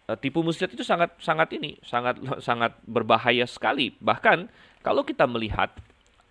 [0.08, 3.92] uh, tipu muslihat itu sangat sangat ini, sangat sangat berbahaya sekali.
[4.00, 4.48] Bahkan
[4.80, 5.70] kalau kita melihat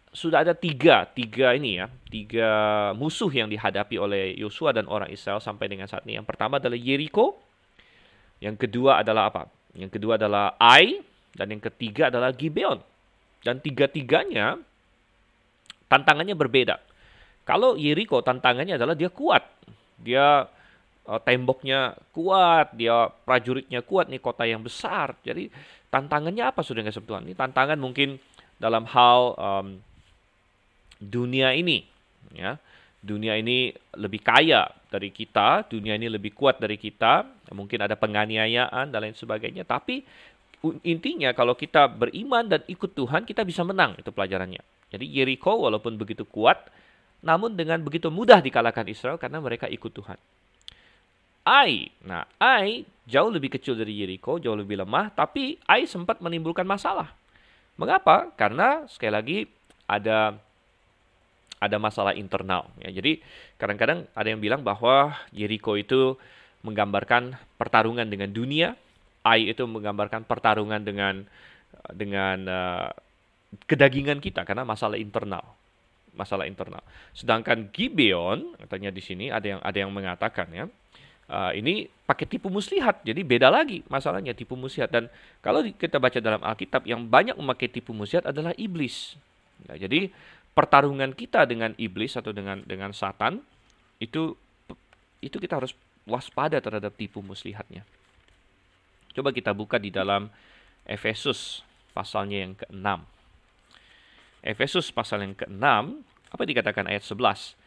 [0.09, 2.49] sudah ada tiga, tiga ini ya, tiga
[2.97, 6.17] musuh yang dihadapi oleh Yosua dan orang Israel sampai dengan saat ini.
[6.17, 7.37] Yang pertama adalah Jericho,
[8.41, 9.45] yang kedua adalah apa?
[9.77, 10.97] Yang kedua adalah Ai,
[11.37, 12.81] dan yang ketiga adalah Gibeon.
[13.45, 14.57] Dan tiga-tiganya
[15.85, 16.81] tantangannya berbeda.
[17.45, 19.45] Kalau Jericho tantangannya adalah dia kuat,
[20.01, 20.49] dia
[21.05, 25.17] uh, temboknya kuat, dia prajuritnya kuat, nih kota yang besar.
[25.21, 25.53] Jadi
[25.93, 27.25] tantangannya apa sudah nggak Tuhan?
[27.29, 28.17] Ini tantangan mungkin
[28.59, 29.67] dalam hal um,
[30.99, 31.87] dunia ini
[32.35, 32.59] ya.
[32.99, 37.23] Dunia ini lebih kaya dari kita dunia ini lebih kuat dari kita
[37.55, 39.63] mungkin ada penganiayaan dan lain sebagainya.
[39.63, 40.03] Tapi
[40.83, 44.59] intinya kalau kita beriman dan ikut Tuhan kita bisa menang itu pelajarannya.
[44.91, 46.67] Jadi Jericho walaupun begitu kuat
[47.23, 50.19] namun dengan begitu mudah dikalahkan Israel karena mereka ikut Tuhan.
[51.47, 56.67] Ai nah Ai jauh lebih kecil dari Jericho jauh lebih lemah tapi Ai sempat menimbulkan
[56.67, 57.15] masalah.
[57.79, 58.35] Mengapa?
[58.35, 59.37] Karena sekali lagi
[59.87, 60.35] ada
[61.59, 62.71] ada masalah internal.
[62.79, 63.19] Ya, jadi
[63.59, 66.15] kadang-kadang ada yang bilang bahwa Jericho itu
[66.63, 68.75] menggambarkan pertarungan dengan dunia,
[69.23, 71.27] Ai itu menggambarkan pertarungan dengan
[71.91, 72.89] dengan uh,
[73.67, 75.43] kedagingan kita karena masalah internal,
[76.15, 76.79] masalah internal.
[77.11, 80.65] Sedangkan Gibeon katanya di sini ada yang ada yang mengatakan ya.
[81.29, 84.89] Uh, ini pakai tipu muslihat, jadi beda lagi masalahnya tipu muslihat.
[84.89, 85.13] Dan
[85.45, 89.13] kalau kita baca dalam Alkitab, yang banyak memakai tipu muslihat adalah iblis.
[89.69, 90.09] Nah, jadi
[90.53, 93.39] pertarungan kita dengan iblis atau dengan dengan satan
[93.99, 94.35] itu
[95.19, 95.75] itu kita harus
[96.07, 97.83] waspada terhadap tipu muslihatnya.
[99.13, 100.31] Coba kita buka di dalam
[100.87, 102.87] Efesus pasalnya yang ke-6.
[104.39, 105.65] Efesus pasal yang ke-6,
[106.31, 107.59] apa dikatakan ayat 11?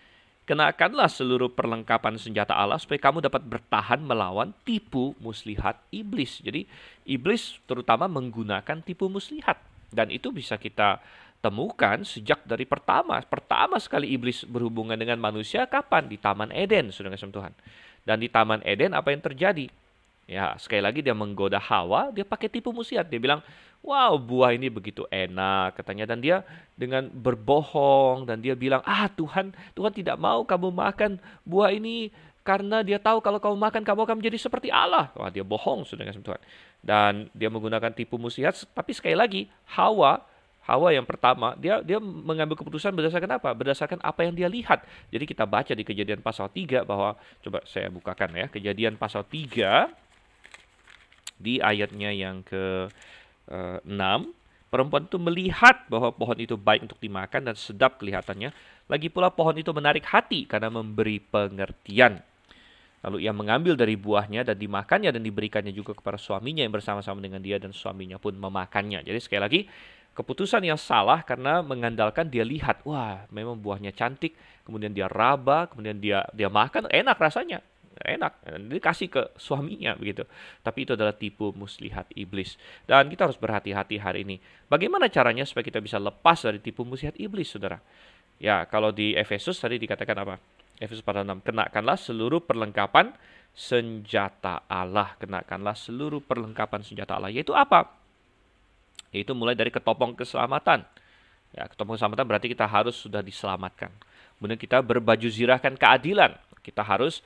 [0.42, 6.42] Kenakanlah seluruh perlengkapan senjata Allah supaya kamu dapat bertahan melawan tipu muslihat iblis.
[6.42, 6.66] Jadi
[7.07, 9.62] iblis terutama menggunakan tipu muslihat
[9.95, 10.99] dan itu bisa kita
[11.42, 13.18] temukan sejak dari pertama.
[13.26, 16.07] Pertama sekali iblis berhubungan dengan manusia kapan?
[16.07, 17.52] Di Taman Eden, sudah ngasih Tuhan.
[18.07, 19.66] Dan di Taman Eden apa yang terjadi?
[20.31, 23.11] Ya, sekali lagi dia menggoda Hawa, dia pakai tipu muslihat.
[23.11, 23.42] Dia bilang,
[23.83, 26.14] wow buah ini begitu enak katanya.
[26.14, 26.46] Dan dia
[26.78, 32.14] dengan berbohong dan dia bilang, ah Tuhan, Tuhan tidak mau kamu makan buah ini
[32.46, 35.11] karena dia tahu kalau kamu makan kamu akan menjadi seperti Allah.
[35.18, 36.40] Wah dia bohong sudah ngasih Tuhan.
[36.83, 38.55] Dan dia menggunakan tipu muslihat.
[38.74, 40.32] Tapi sekali lagi Hawa
[40.62, 43.51] Hawa yang pertama, dia dia mengambil keputusan berdasarkan apa?
[43.51, 44.87] Berdasarkan apa yang dia lihat.
[45.11, 49.90] Jadi kita baca di Kejadian pasal 3 bahwa coba saya bukakan ya, Kejadian pasal 3
[51.42, 52.87] di ayatnya yang ke
[53.51, 58.55] uh, eh, 6, perempuan itu melihat bahwa pohon itu baik untuk dimakan dan sedap kelihatannya.
[58.87, 62.22] Lagi pula pohon itu menarik hati karena memberi pengertian.
[63.03, 67.42] Lalu ia mengambil dari buahnya dan dimakannya dan diberikannya juga kepada suaminya yang bersama-sama dengan
[67.42, 69.03] dia dan suaminya pun memakannya.
[69.03, 69.61] Jadi sekali lagi
[70.12, 75.96] keputusan yang salah karena mengandalkan dia lihat, wah memang buahnya cantik, kemudian dia raba, kemudian
[75.98, 77.64] dia dia makan, enak rasanya,
[78.05, 80.29] enak, dia kasih ke suaminya begitu.
[80.61, 82.61] Tapi itu adalah tipu muslihat iblis.
[82.85, 84.37] Dan kita harus berhati-hati hari ini.
[84.68, 87.81] Bagaimana caranya supaya kita bisa lepas dari tipu muslihat iblis, saudara?
[88.42, 90.35] Ya, kalau di Efesus tadi dikatakan apa?
[90.83, 93.14] Efesus pasal 6, kenakanlah seluruh perlengkapan
[93.55, 95.14] senjata Allah.
[95.20, 97.31] Kenakanlah seluruh perlengkapan senjata Allah.
[97.31, 98.01] Yaitu apa?
[99.12, 100.83] Yaitu mulai dari ketopong keselamatan.
[101.53, 103.92] Ya, ketopong keselamatan berarti kita harus sudah diselamatkan.
[104.40, 106.35] Kemudian kita berbaju zirahkan keadilan.
[106.64, 107.20] Kita harus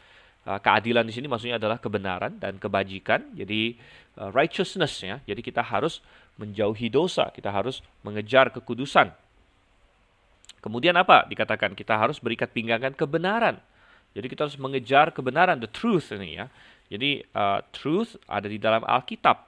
[0.45, 3.23] uh, keadilan di sini maksudnya adalah kebenaran dan kebajikan.
[3.39, 3.79] Jadi
[4.19, 5.23] uh, righteousness ya.
[5.25, 6.03] Jadi kita harus
[6.37, 9.15] menjauhi dosa, kita harus mengejar kekudusan.
[10.61, 11.25] Kemudian apa?
[11.31, 13.63] Dikatakan kita harus berikat pinggangan kebenaran.
[14.19, 16.51] Jadi kita harus mengejar kebenaran, the truth ini ya.
[16.91, 19.46] Jadi uh, truth ada di dalam Alkitab.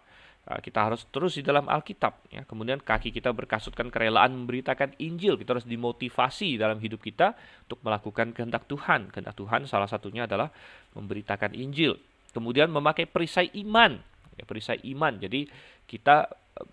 [0.48, 2.40] Ah, kita harus terus di dalam Alkitab ya.
[2.48, 5.36] Kemudian kaki kita berkasutkan kerelaan memberitakan Injil.
[5.36, 7.36] Kita harus dimotivasi dalam hidup kita
[7.68, 9.12] untuk melakukan kehendak Tuhan.
[9.12, 10.48] Kehendak Tuhan salah satunya adalah
[10.96, 12.00] memberitakan Injil.
[12.32, 14.00] Kemudian memakai perisai iman.
[14.40, 15.20] Ya, perisai iman.
[15.20, 15.52] Jadi
[15.84, 16.68] kita eh,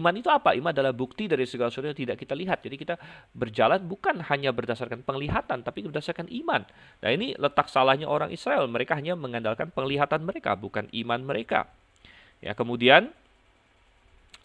[0.00, 0.56] iman itu apa?
[0.56, 2.64] Iman adalah bukti dari segala sesuatu yang tidak kita lihat.
[2.64, 2.96] Jadi kita
[3.36, 6.64] berjalan bukan hanya berdasarkan penglihatan, tapi berdasarkan iman.
[7.04, 8.64] Nah ini letak salahnya orang Israel.
[8.64, 11.68] Mereka hanya mengandalkan penglihatan mereka, bukan iman mereka.
[12.40, 13.12] Ya, kemudian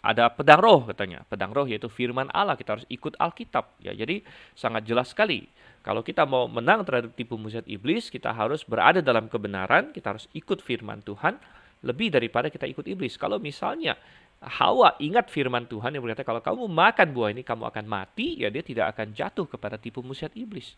[0.04, 1.24] ada pedang roh katanya.
[1.26, 2.54] Pedang roh yaitu firman Allah.
[2.54, 3.66] Kita harus ikut Alkitab.
[3.82, 4.22] Ya, jadi
[4.54, 5.48] sangat jelas sekali.
[5.82, 10.26] Kalau kita mau menang terhadap tipu muslihat iblis, kita harus berada dalam kebenaran, kita harus
[10.34, 11.38] ikut firman Tuhan
[11.86, 13.14] lebih daripada kita ikut iblis.
[13.14, 13.94] Kalau misalnya
[14.42, 18.50] Hawa ingat firman Tuhan yang berkata kalau kamu makan buah ini kamu akan mati, ya
[18.50, 20.74] dia tidak akan jatuh kepada tipu muslihat iblis.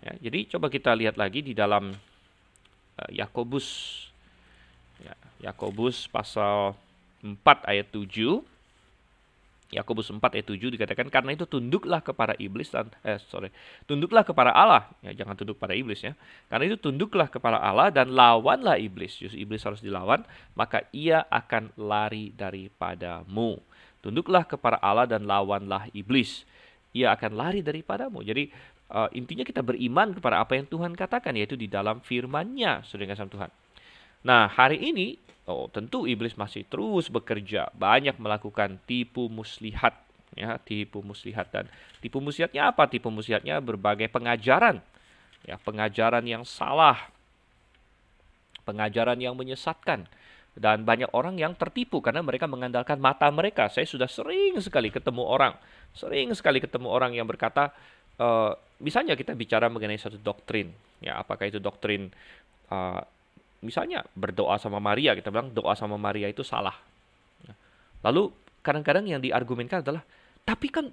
[0.00, 4.13] Ya, jadi coba kita lihat lagi di dalam uh, Yakobus Ya,
[5.44, 6.72] Yakobus pasal
[7.20, 7.36] 4
[7.68, 8.40] ayat 7.
[9.76, 13.52] Yakobus 4 ayat 7 dikatakan karena itu tunduklah kepada iblis dan eh sorry,
[13.84, 14.88] tunduklah kepada Allah.
[15.04, 16.16] Ya, jangan tunduk pada iblis ya.
[16.48, 19.20] Karena itu tunduklah kepada Allah dan lawanlah iblis.
[19.20, 20.24] Justru iblis harus dilawan,
[20.56, 23.60] maka ia akan lari daripadamu.
[24.00, 26.44] Tunduklah kepada Allah dan lawanlah iblis.
[26.96, 28.22] Ia akan lari daripadamu.
[28.22, 28.48] Jadi
[28.94, 33.50] uh, intinya kita beriman kepada apa yang Tuhan katakan yaitu di dalam firman-Nya, Saudara Tuhan.
[34.24, 39.96] Nah, hari ini oh tentu iblis masih terus bekerja, banyak melakukan tipu muslihat
[40.34, 41.64] ya, tipu muslihat dan
[42.02, 42.90] tipu muslihatnya apa?
[42.90, 44.82] Tipu muslihatnya berbagai pengajaran.
[45.44, 47.12] Ya, pengajaran yang salah.
[48.64, 50.08] Pengajaran yang menyesatkan
[50.54, 53.66] dan banyak orang yang tertipu karena mereka mengandalkan mata mereka.
[53.66, 55.54] Saya sudah sering sekali ketemu orang,
[55.92, 57.74] sering sekali ketemu orang yang berkata,
[58.22, 60.70] uh, misalnya kita bicara mengenai satu doktrin,
[61.02, 62.08] ya apakah itu doktrin
[62.70, 63.02] uh,
[63.64, 66.76] misalnya berdoa sama Maria, kita bilang doa sama Maria itu salah.
[68.04, 68.28] Lalu
[68.60, 70.04] kadang-kadang yang diargumenkan adalah,
[70.44, 70.92] tapi kan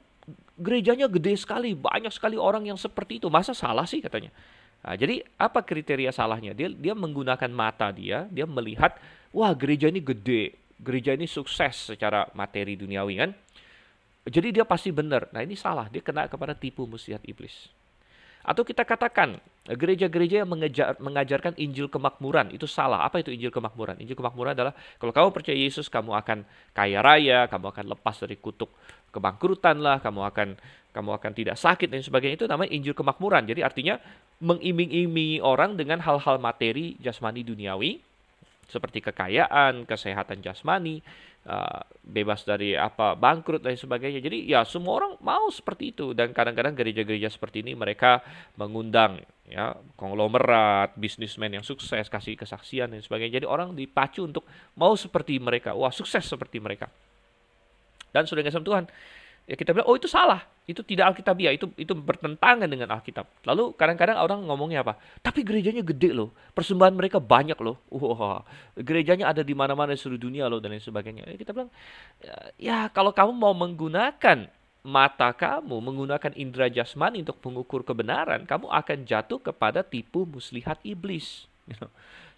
[0.56, 4.32] gerejanya gede sekali, banyak sekali orang yang seperti itu, masa salah sih katanya.
[4.82, 6.56] Nah, jadi apa kriteria salahnya?
[6.56, 8.98] Dia dia menggunakan mata dia, dia melihat,
[9.36, 13.32] wah gereja ini gede, gereja ini sukses secara materi duniawi kan.
[14.26, 15.30] Jadi dia pasti benar.
[15.34, 17.70] Nah ini salah, dia kena kepada tipu muslihat iblis.
[18.42, 19.38] Atau kita katakan
[19.70, 23.06] gereja-gereja yang mengejar, mengajarkan Injil kemakmuran itu salah.
[23.06, 24.02] Apa itu Injil kemakmuran?
[24.02, 26.42] Injil kemakmuran adalah kalau kamu percaya Yesus kamu akan
[26.74, 28.74] kaya raya, kamu akan lepas dari kutuk
[29.14, 30.48] kebangkrutan lah, kamu akan
[30.92, 33.46] kamu akan tidak sakit dan sebagainya itu namanya Injil kemakmuran.
[33.46, 34.02] Jadi artinya
[34.42, 38.02] mengiming-imingi orang dengan hal-hal materi jasmani duniawi
[38.72, 41.04] seperti kekayaan, kesehatan jasmani,
[41.48, 44.22] uh, bebas dari apa bangkrut dan sebagainya.
[44.22, 48.22] Jadi ya semua orang mau seperti itu dan kadang-kadang gereja-gereja seperti ini mereka
[48.58, 53.44] mengundang ya konglomerat, bisnismen yang sukses kasih kesaksian dan sebagainya.
[53.44, 54.48] Jadi orang dipacu untuk
[54.80, 55.76] mau seperti mereka.
[55.76, 56.88] Wah, sukses seperti mereka.
[58.12, 58.88] Dan sudah ngasih Tuhan,
[59.50, 60.46] ya kita bilang oh itu salah.
[60.70, 61.52] Itu tidak alkitabiah.
[61.52, 63.26] Itu itu bertentangan dengan alkitab.
[63.44, 64.96] Lalu kadang-kadang orang ngomongnya apa?
[65.20, 66.32] Tapi gerejanya gede loh.
[66.54, 67.82] Persembahan mereka banyak loh.
[67.92, 68.46] Wah
[68.78, 71.28] gerejanya ada di mana-mana seluruh dunia loh dan lain sebagainya.
[71.28, 71.72] Ya, kita bilang
[72.22, 74.48] ya, ya kalau kamu mau menggunakan
[74.82, 81.46] mata kamu menggunakan indera jasmani untuk mengukur kebenaran kamu akan jatuh kepada tipu muslihat iblis.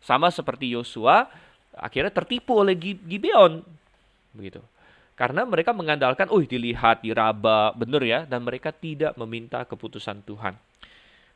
[0.08, 1.28] Sama seperti Yosua
[1.76, 3.63] akhirnya tertipu oleh Gibeon.
[4.34, 4.73] Begitu
[5.13, 10.58] Karena mereka mengandalkan, oh dilihat, diraba, benar ya, dan mereka tidak meminta keputusan Tuhan.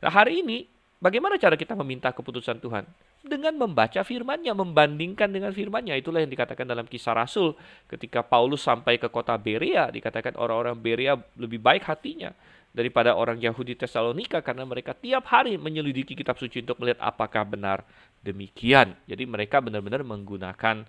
[0.01, 0.65] Nah hari ini,
[0.97, 2.89] bagaimana cara kita meminta keputusan Tuhan?
[3.21, 5.93] Dengan membaca firmannya, membandingkan dengan firmannya.
[5.99, 7.53] Itulah yang dikatakan dalam kisah Rasul.
[7.85, 12.33] Ketika Paulus sampai ke kota Berea, dikatakan orang-orang Berea lebih baik hatinya
[12.73, 17.81] daripada orang Yahudi Tesalonika karena mereka tiap hari menyelidiki kitab suci untuk melihat apakah benar
[18.21, 18.93] demikian.
[19.09, 20.85] Jadi mereka benar-benar menggunakan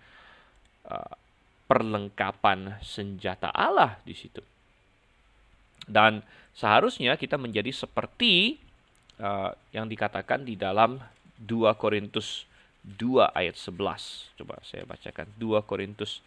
[0.85, 1.15] uh,
[1.69, 4.41] perlengkapan senjata Allah di situ.
[5.85, 6.25] Dan
[6.57, 8.59] seharusnya kita menjadi seperti
[9.21, 10.99] uh, yang dikatakan di dalam
[11.45, 12.49] 2 Korintus
[12.85, 14.37] 2 ayat 11.
[14.41, 16.25] Coba saya bacakan 2 Korintus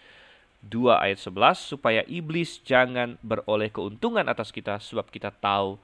[0.62, 5.82] 2 ayat 11 supaya iblis jangan beroleh keuntungan atas kita sebab kita tahu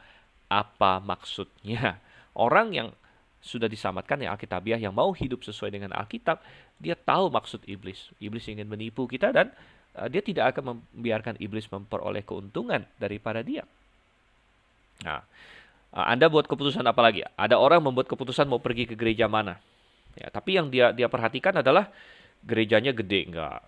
[0.48, 1.98] apa maksudnya.
[2.38, 2.94] Orang yang
[3.42, 6.42] sudah diselamatkan yang Alkitabiah yang mau hidup sesuai dengan Alkitab,
[6.82, 8.12] dia tahu maksud iblis.
[8.18, 9.54] Iblis ingin menipu kita dan
[9.96, 13.64] uh, dia tidak akan membiarkan iblis memperoleh keuntungan daripada dia.
[15.06, 15.22] Nah,
[15.94, 17.22] uh, Anda buat keputusan apa lagi?
[17.38, 19.58] Ada orang membuat keputusan mau pergi ke gereja mana.
[20.18, 21.94] Ya, tapi yang dia dia perhatikan adalah
[22.42, 23.62] gerejanya gede enggak.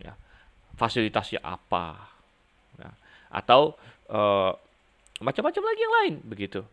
[0.00, 0.16] Ya.
[0.80, 2.00] Fasilitasnya apa?
[2.80, 2.90] Ya.
[3.28, 3.76] Atau
[4.08, 4.56] uh,
[5.20, 6.64] macam-macam lagi yang lain begitu.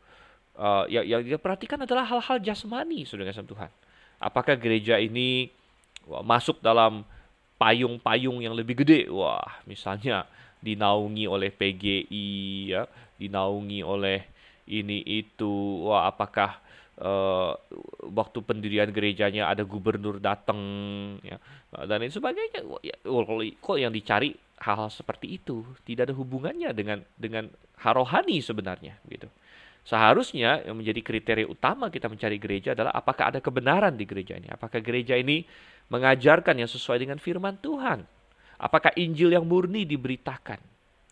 [0.53, 3.73] Uh, yang, yang dia perhatikan adalah hal-hal jasmani, saudara Tuhan.
[4.21, 5.49] Apakah gereja ini
[6.05, 7.01] wah, masuk dalam
[7.57, 9.09] payung-payung yang lebih gede?
[9.09, 10.29] Wah, misalnya
[10.61, 12.29] dinaungi oleh PGI,
[12.69, 12.85] ya,
[13.17, 14.29] dinaungi oleh
[14.69, 15.83] ini itu.
[15.89, 16.61] Wah, apakah
[17.01, 17.57] uh,
[18.13, 20.61] waktu pendirian gerejanya ada gubernur datang,
[21.25, 21.41] ya,
[21.89, 22.61] dan lain sebagainya?
[22.85, 22.95] Ya,
[23.57, 27.49] kok yang dicari hal-hal seperti itu tidak ada hubungannya dengan dengan
[27.81, 29.27] harohani sebenarnya, gitu.
[29.83, 34.47] Seharusnya yang menjadi kriteria utama kita mencari gereja adalah apakah ada kebenaran di gereja ini.
[34.47, 35.43] Apakah gereja ini
[35.91, 38.07] mengajarkan yang sesuai dengan firman Tuhan.
[38.55, 40.55] Apakah Injil yang murni diberitakan.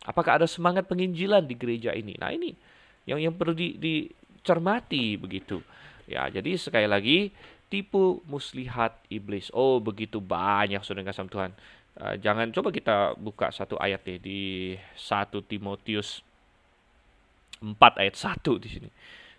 [0.08, 2.16] Apakah ada semangat penginjilan di gereja ini.
[2.16, 2.56] Nah ini
[3.04, 5.60] yang yang perlu di, dicermati begitu.
[6.08, 7.36] Ya jadi sekali lagi
[7.68, 9.52] tipu muslihat iblis.
[9.52, 11.52] Oh begitu banyak saudara kasih Tuhan.
[11.92, 14.42] Uh, jangan coba kita buka satu ayat deh di
[14.96, 16.24] 1 Timotius
[17.62, 18.90] 4 ayat 1 di sini.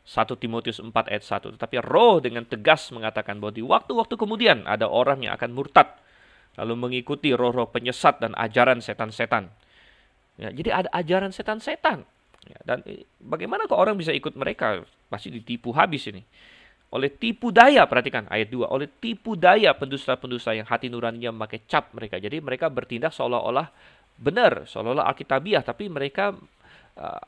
[0.02, 1.54] 1 Timotius 4 ayat 1.
[1.58, 5.90] Tetapi roh dengan tegas mengatakan bahwa di waktu-waktu kemudian ada orang yang akan murtad.
[6.58, 9.48] Lalu mengikuti roh-roh penyesat dan ajaran setan-setan.
[10.36, 12.04] Ya, jadi ada ajaran setan-setan.
[12.44, 12.82] Ya, dan
[13.22, 14.82] bagaimana kok orang bisa ikut mereka?
[15.06, 16.26] Pasti ditipu habis ini.
[16.92, 18.68] Oleh tipu daya, perhatikan ayat 2.
[18.68, 22.20] Oleh tipu daya pendusta-pendusta yang hati nuraninya memakai cap mereka.
[22.20, 23.72] Jadi mereka bertindak seolah-olah
[24.20, 25.64] benar, seolah-olah alkitabiah.
[25.64, 26.36] Tapi mereka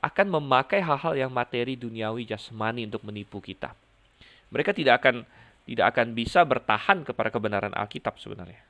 [0.04, 3.72] akan memakai hal-hal yang materi duniawi jasmani untuk menipu kita.
[4.52, 5.24] Mereka tidak akan
[5.64, 8.60] tidak akan bisa bertahan kepada kebenaran Alkitab sebenarnya.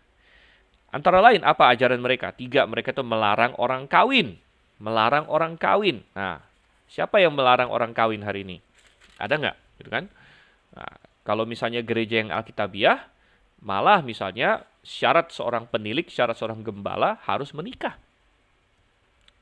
[0.95, 2.31] Antara lain apa ajaran mereka?
[2.31, 4.39] Tiga, mereka itu melarang orang kawin.
[4.79, 6.07] Melarang orang kawin.
[6.15, 6.39] Nah,
[6.87, 8.63] siapa yang melarang orang kawin hari ini?
[9.19, 9.57] Ada nggak?
[9.83, 10.07] Gitu kan?
[10.79, 10.95] Nah,
[11.27, 13.11] kalau misalnya gereja yang Alkitabiah,
[13.59, 17.99] malah misalnya syarat seorang penilik, syarat seorang gembala harus menikah.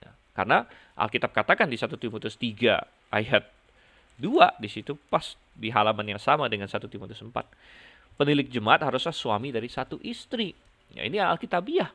[0.00, 0.58] Nah, karena
[0.96, 3.44] Alkitab katakan di 1 Timotius 3 ayat
[4.20, 7.32] 2 di situ pas di halaman yang sama dengan 1 Timotius 4.
[8.20, 10.52] Penilik jemaat haruslah suami dari satu istri.
[10.92, 11.88] Ya, ini Alkitabiah.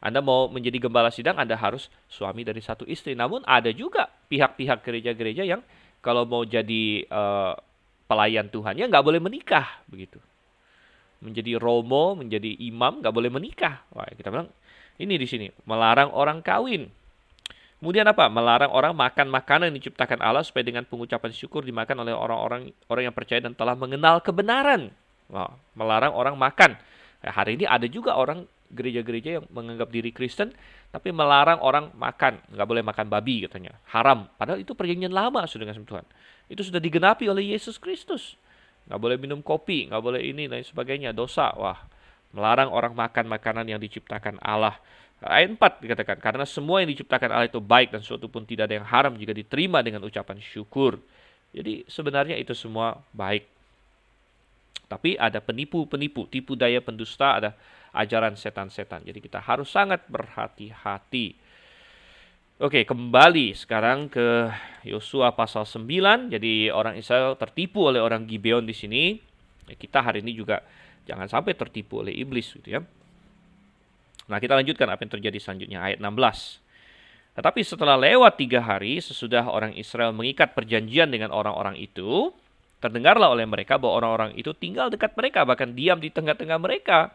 [0.00, 3.12] Anda mau menjadi gembala sidang, Anda harus suami dari satu istri.
[3.12, 5.60] Namun ada juga pihak-pihak gereja-gereja yang
[6.00, 7.54] kalau mau jadi uh,
[8.08, 10.18] pelayan Tuhan ya nggak boleh menikah begitu.
[11.20, 13.84] Menjadi romo, menjadi imam nggak boleh menikah.
[13.92, 14.48] Wah, kita bilang
[14.96, 16.88] ini di sini melarang orang kawin.
[17.80, 18.28] Kemudian apa?
[18.28, 23.08] Melarang orang makan makanan yang diciptakan Allah supaya dengan pengucapan syukur dimakan oleh orang-orang orang
[23.08, 24.92] yang percaya dan telah mengenal kebenaran.
[25.32, 26.76] Wow, melarang orang makan.
[27.24, 30.52] Nah, hari ini ada juga orang gereja-gereja yang menganggap diri Kristen
[30.90, 34.26] tapi melarang orang makan, nggak boleh makan babi katanya, haram.
[34.34, 36.04] Padahal itu perjanjian lama sudah dengan Tuhan.
[36.50, 38.34] Itu sudah digenapi oleh Yesus Kristus.
[38.90, 41.54] Nggak boleh minum kopi, nggak boleh ini dan sebagainya, dosa.
[41.54, 41.78] Wah,
[42.34, 44.82] melarang orang makan makanan yang diciptakan Allah.
[45.20, 48.80] Ayat 4 dikatakan, karena semua yang diciptakan Allah itu baik dan suatu pun tidak ada
[48.80, 50.96] yang haram jika diterima dengan ucapan syukur.
[51.52, 53.44] Jadi sebenarnya itu semua baik.
[54.88, 57.50] Tapi ada penipu-penipu, tipu daya pendusta, ada
[57.92, 59.04] ajaran setan-setan.
[59.04, 61.36] Jadi kita harus sangat berhati-hati.
[62.60, 64.52] Oke, kembali sekarang ke
[64.88, 66.32] Yosua pasal 9.
[66.32, 69.16] Jadi orang Israel tertipu oleh orang Gibeon di sini.
[69.68, 70.64] Kita hari ini juga
[71.04, 72.80] jangan sampai tertipu oleh iblis gitu ya.
[74.30, 76.62] Nah kita lanjutkan apa yang terjadi selanjutnya ayat 16.
[77.34, 82.30] Tetapi setelah lewat tiga hari sesudah orang Israel mengikat perjanjian dengan orang-orang itu,
[82.78, 87.10] terdengarlah oleh mereka bahwa orang-orang itu tinggal dekat mereka, bahkan diam di tengah-tengah mereka.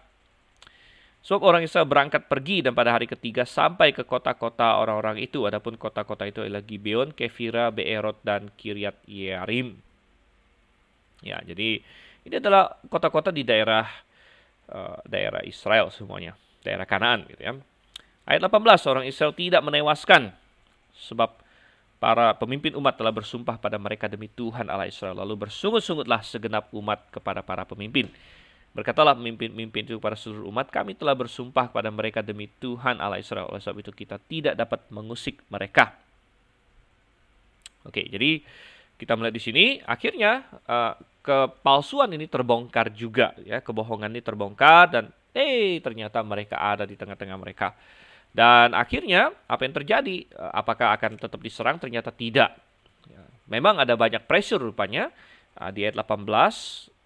[1.26, 5.42] Sebab orang Israel berangkat pergi dan pada hari ketiga sampai ke kota-kota orang-orang itu.
[5.50, 9.74] Adapun kota-kota itu adalah Gibeon, Kefira, Beerot, dan Kiryat Yearim.
[11.26, 11.82] Ya, jadi
[12.30, 13.90] ini adalah kota-kota di daerah
[14.70, 17.54] uh, daerah Israel semuanya, daerah Kanaan gitu ya.
[18.26, 20.34] Ayat 18, orang Israel tidak menewaskan
[20.98, 21.38] sebab
[22.02, 25.14] para pemimpin umat telah bersumpah pada mereka demi Tuhan Allah Israel.
[25.22, 28.10] Lalu bersungut-sungutlah segenap umat kepada para pemimpin.
[28.76, 33.48] Berkatalah pemimpin-pemimpin itu kepada seluruh umat, kami telah bersumpah kepada mereka demi Tuhan Allah Israel.
[33.48, 35.96] Oleh sebab itu kita tidak dapat mengusik mereka.
[37.88, 38.44] Oke, jadi
[39.00, 40.94] kita melihat di sini, akhirnya uh,
[41.24, 45.06] kepalsuan ini terbongkar juga, ya kebohongan ini terbongkar dan
[45.36, 47.76] eh ternyata mereka ada di tengah-tengah mereka.
[48.36, 50.18] Dan akhirnya apa yang terjadi?
[50.28, 51.80] Eh, apakah akan tetap diserang?
[51.80, 52.56] Ternyata tidak.
[53.08, 55.12] Ya, memang ada banyak pressure rupanya.
[55.56, 56.28] Uh, di ayat 18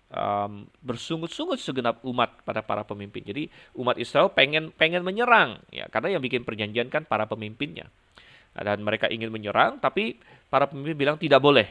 [0.10, 3.22] um, bersungut-sungut segenap umat pada para pemimpin.
[3.22, 3.46] Jadi
[3.78, 7.86] umat Israel pengen pengen menyerang ya karena yang bikin perjanjian kan para pemimpinnya.
[8.58, 10.18] Dan mereka ingin menyerang tapi
[10.50, 11.70] para pemimpin bilang tidak boleh.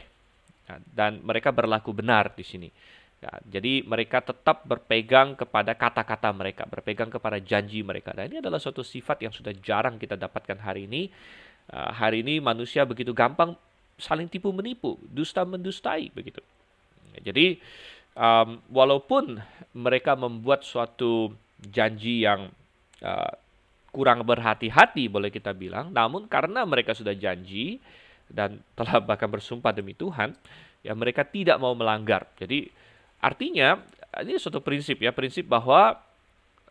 [0.71, 2.69] Ya, dan mereka berlaku benar di sini.
[3.19, 8.15] Ya, jadi mereka tetap berpegang kepada kata-kata mereka, berpegang kepada janji mereka.
[8.15, 11.11] Dan ini adalah suatu sifat yang sudah jarang kita dapatkan hari ini.
[11.69, 13.59] Uh, hari ini manusia begitu gampang
[13.99, 16.39] saling tipu menipu, dusta mendustai begitu.
[17.11, 17.59] Ya, jadi
[18.15, 19.35] um, walaupun
[19.75, 22.47] mereka membuat suatu janji yang
[23.03, 23.33] uh,
[23.91, 27.83] kurang berhati-hati boleh kita bilang, namun karena mereka sudah janji
[28.31, 30.31] dan telah bahkan bersumpah demi Tuhan,
[30.87, 32.29] ya mereka tidak mau melanggar.
[32.39, 32.69] Jadi
[33.19, 33.79] artinya
[34.23, 35.95] ini suatu prinsip ya, prinsip bahwa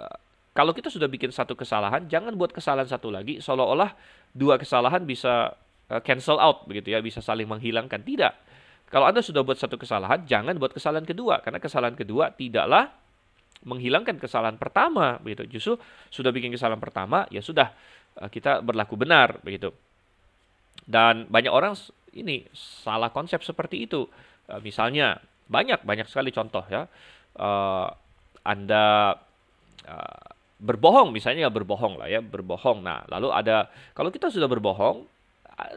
[0.01, 0.19] uh,
[0.53, 3.95] kalau kita sudah bikin satu kesalahan, jangan buat kesalahan satu lagi seolah-olah
[4.35, 5.55] dua kesalahan bisa
[5.93, 8.03] uh, cancel out begitu ya, bisa saling menghilangkan.
[8.03, 8.35] Tidak.
[8.89, 12.89] Kalau Anda sudah buat satu kesalahan, jangan buat kesalahan kedua karena kesalahan kedua tidaklah
[13.69, 15.59] menghilangkan kesalahan pertama begitu.
[15.59, 15.77] Justru
[16.09, 17.69] sudah bikin kesalahan pertama, ya sudah
[18.17, 19.77] eh, kita berlaku benar begitu.
[20.89, 21.77] Dan banyak orang
[22.17, 24.09] ini salah konsep seperti itu.
[24.49, 26.87] Eh, misalnya banyak banyak sekali contoh ya.
[27.39, 27.89] Uh,
[28.45, 29.17] anda
[29.89, 30.25] uh,
[30.59, 32.85] berbohong misalnya ya berbohong lah ya berbohong.
[32.85, 35.09] Nah lalu ada kalau kita sudah berbohong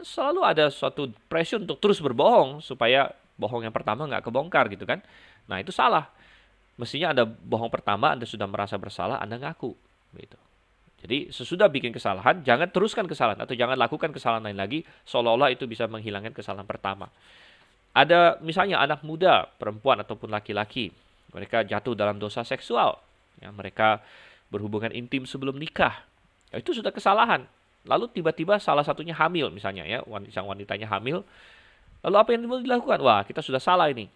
[0.06, 5.02] selalu ada suatu pressure untuk terus berbohong supaya bohong yang pertama nggak kebongkar gitu kan.
[5.50, 6.06] Nah itu salah.
[6.80, 9.76] Mestinya Anda bohong pertama, Anda sudah merasa bersalah, Anda ngaku.
[10.16, 10.38] Gitu.
[11.02, 15.66] Jadi sesudah bikin kesalahan, jangan teruskan kesalahan atau jangan lakukan kesalahan lain lagi, seolah-olah itu
[15.66, 17.10] bisa menghilangkan kesalahan pertama.
[17.92, 20.92] Ada misalnya anak muda, perempuan ataupun laki-laki,
[21.32, 22.96] mereka jatuh dalam dosa seksual,
[23.40, 24.00] ya, mereka
[24.48, 26.00] berhubungan intim sebelum nikah,
[26.52, 27.44] ya, itu sudah kesalahan.
[27.84, 31.26] Lalu tiba-tiba salah satunya hamil misalnya ya, sang wanitanya hamil.
[32.06, 32.98] Lalu apa yang dilakukan?
[33.02, 34.06] Wah, kita sudah salah ini.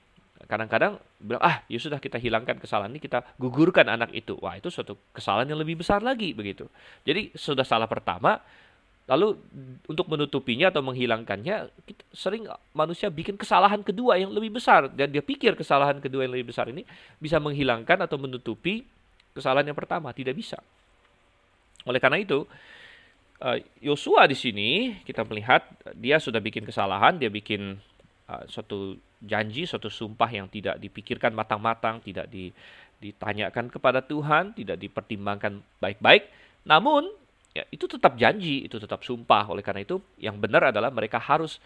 [0.46, 4.38] Kadang-kadang bilang, ah ya sudah kita hilangkan kesalahan ini, kita gugurkan anak itu.
[4.38, 6.68] Wah, itu suatu kesalahan yang lebih besar lagi begitu.
[7.02, 8.38] Jadi sudah salah pertama,
[9.06, 9.38] lalu
[9.86, 14.90] untuk menutupinya atau menghilangkannya, kita, sering manusia bikin kesalahan kedua yang lebih besar.
[14.90, 16.82] Dan dia pikir kesalahan kedua yang lebih besar ini
[17.22, 18.82] bisa menghilangkan atau menutupi
[19.30, 20.10] kesalahan yang pertama.
[20.10, 20.58] Tidak bisa.
[21.86, 22.42] Oleh karena itu,
[23.36, 25.60] Eh, Yosua di sini kita melihat
[25.92, 27.76] dia sudah bikin kesalahan, dia bikin
[28.32, 32.48] uh, suatu janji, suatu sumpah yang tidak dipikirkan matang-matang, tidak di,
[32.96, 36.32] ditanyakan kepada Tuhan, tidak dipertimbangkan baik-baik.
[36.64, 37.12] Namun
[37.56, 39.48] ya, itu tetap janji, itu tetap sumpah.
[39.48, 41.56] Oleh karena itu yang benar adalah mereka harus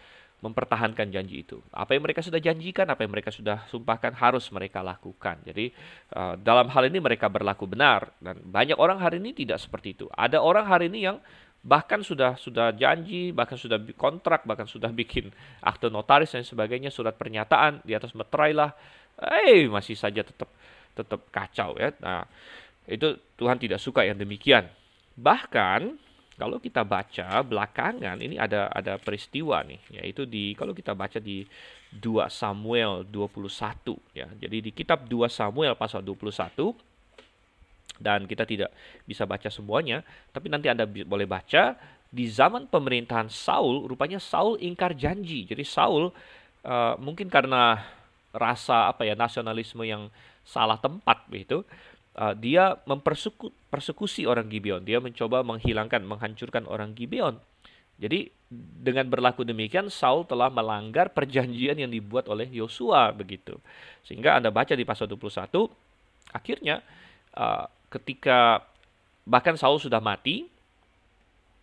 [0.41, 1.61] mempertahankan janji itu.
[1.69, 5.37] Apa yang mereka sudah janjikan, apa yang mereka sudah sumpahkan harus mereka lakukan.
[5.45, 5.69] Jadi
[6.17, 10.09] uh, dalam hal ini mereka berlaku benar dan banyak orang hari ini tidak seperti itu.
[10.09, 11.21] Ada orang hari ini yang
[11.61, 15.29] bahkan sudah sudah janji, bahkan sudah kontrak, bahkan sudah bikin
[15.61, 18.73] akte notaris dan sebagainya, surat pernyataan di atas meterai lah,
[19.21, 20.49] eh masih saja tetap
[20.97, 21.93] tetap kacau ya.
[22.01, 22.25] Nah,
[22.89, 24.67] itu Tuhan tidak suka yang demikian.
[25.17, 31.21] Bahkan kalau kita baca belakangan ini ada ada peristiwa nih, yaitu di kalau kita baca
[31.21, 31.45] di
[31.93, 34.25] 2 Samuel 21 ya.
[34.25, 36.73] Jadi di kitab 2 Samuel pasal 21
[38.01, 38.73] dan kita tidak
[39.05, 40.01] bisa baca semuanya,
[40.33, 41.77] tapi nanti Anda boleh baca
[42.11, 45.45] di zaman pemerintahan Saul, rupanya Saul ingkar janji.
[45.45, 47.85] Jadi Saul uh, mungkin karena
[48.33, 50.09] rasa apa ya nasionalisme yang
[50.41, 51.61] salah tempat begitu,
[52.17, 54.83] uh, dia mempersekusi orang Gibeon.
[54.83, 57.39] Dia mencoba menghilangkan, menghancurkan orang Gibeon.
[58.01, 63.61] Jadi dengan berlaku demikian Saul telah melanggar perjanjian yang dibuat oleh Yosua begitu.
[64.01, 65.69] Sehingga Anda baca di pasal 21
[66.33, 66.81] akhirnya
[67.37, 68.65] uh, ketika
[69.23, 70.49] bahkan Saul sudah mati,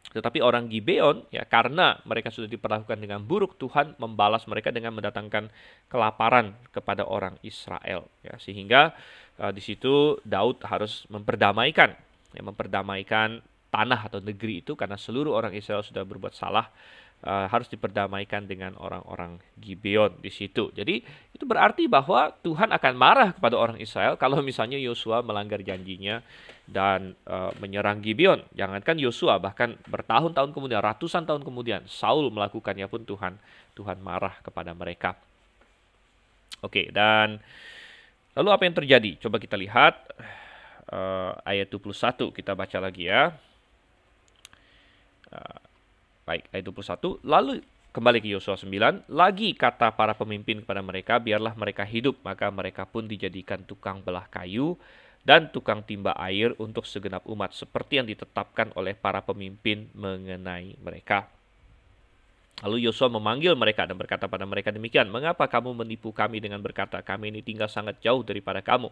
[0.08, 5.52] tetapi orang Gibeon ya karena mereka sudah diperlakukan dengan buruk Tuhan membalas mereka dengan mendatangkan
[5.92, 8.96] kelaparan kepada orang Israel ya sehingga
[9.38, 11.94] uh, di situ Daud harus memperdamaikan
[12.36, 16.68] yang memperdamaikan tanah atau negeri itu karena seluruh orang Israel sudah berbuat salah
[17.24, 20.70] uh, harus diperdamaikan dengan orang-orang Gibeon di situ.
[20.74, 26.22] Jadi itu berarti bahwa Tuhan akan marah kepada orang Israel kalau misalnya Yosua melanggar janjinya
[26.68, 28.44] dan uh, menyerang Gibeon.
[28.54, 33.34] Jangankan Yosua bahkan bertahun-tahun kemudian, ratusan tahun kemudian Saul melakukannya pun Tuhan
[33.74, 35.14] Tuhan marah kepada mereka.
[36.58, 37.38] Oke, dan
[38.38, 39.10] lalu apa yang terjadi?
[39.18, 39.98] Coba kita lihat
[40.94, 43.34] uh, ayat 21 kita baca lagi ya.
[45.34, 45.58] Uh,
[46.22, 47.18] baik, ayat 21.
[47.26, 52.46] Lalu kembali ke Yosua 9, lagi kata para pemimpin kepada mereka, biarlah mereka hidup, maka
[52.54, 54.78] mereka pun dijadikan tukang belah kayu
[55.26, 61.26] dan tukang timba air untuk segenap umat seperti yang ditetapkan oleh para pemimpin mengenai mereka.
[62.66, 66.98] Lalu Yosua memanggil mereka dan berkata pada mereka demikian, Mengapa kamu menipu kami dengan berkata,
[67.06, 68.90] kami ini tinggal sangat jauh daripada kamu,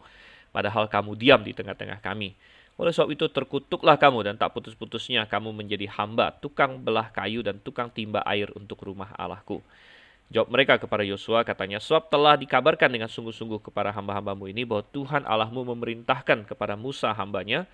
[0.55, 2.39] padahal kamu diam di tengah-tengah kami.
[2.77, 7.57] Oleh sebab itu terkutuklah kamu dan tak putus-putusnya kamu menjadi hamba, tukang belah kayu dan
[7.59, 9.64] tukang timba air untuk rumah Allahku.
[10.29, 15.23] Jawab mereka kepada Yosua katanya, Sebab telah dikabarkan dengan sungguh-sungguh kepada hamba-hambamu ini bahwa Tuhan
[15.23, 17.64] Allahmu memerintahkan kepada Musa hambanya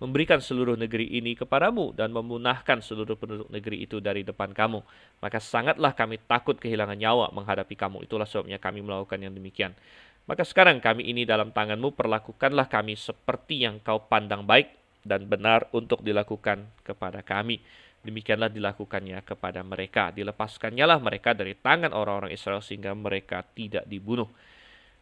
[0.00, 4.80] memberikan seluruh negeri ini kepadamu dan memunahkan seluruh penduduk negeri itu dari depan kamu.
[5.20, 8.08] Maka sangatlah kami takut kehilangan nyawa menghadapi kamu.
[8.08, 9.76] Itulah sebabnya kami melakukan yang demikian.
[10.24, 14.72] Maka sekarang kami ini dalam tanganmu, perlakukanlah kami seperti yang kau pandang baik
[15.04, 17.60] dan benar untuk dilakukan kepada kami.
[18.00, 20.08] Demikianlah dilakukannya kepada mereka.
[20.16, 24.28] Dilepaskannya lah mereka dari tangan orang-orang Israel sehingga mereka tidak dibunuh.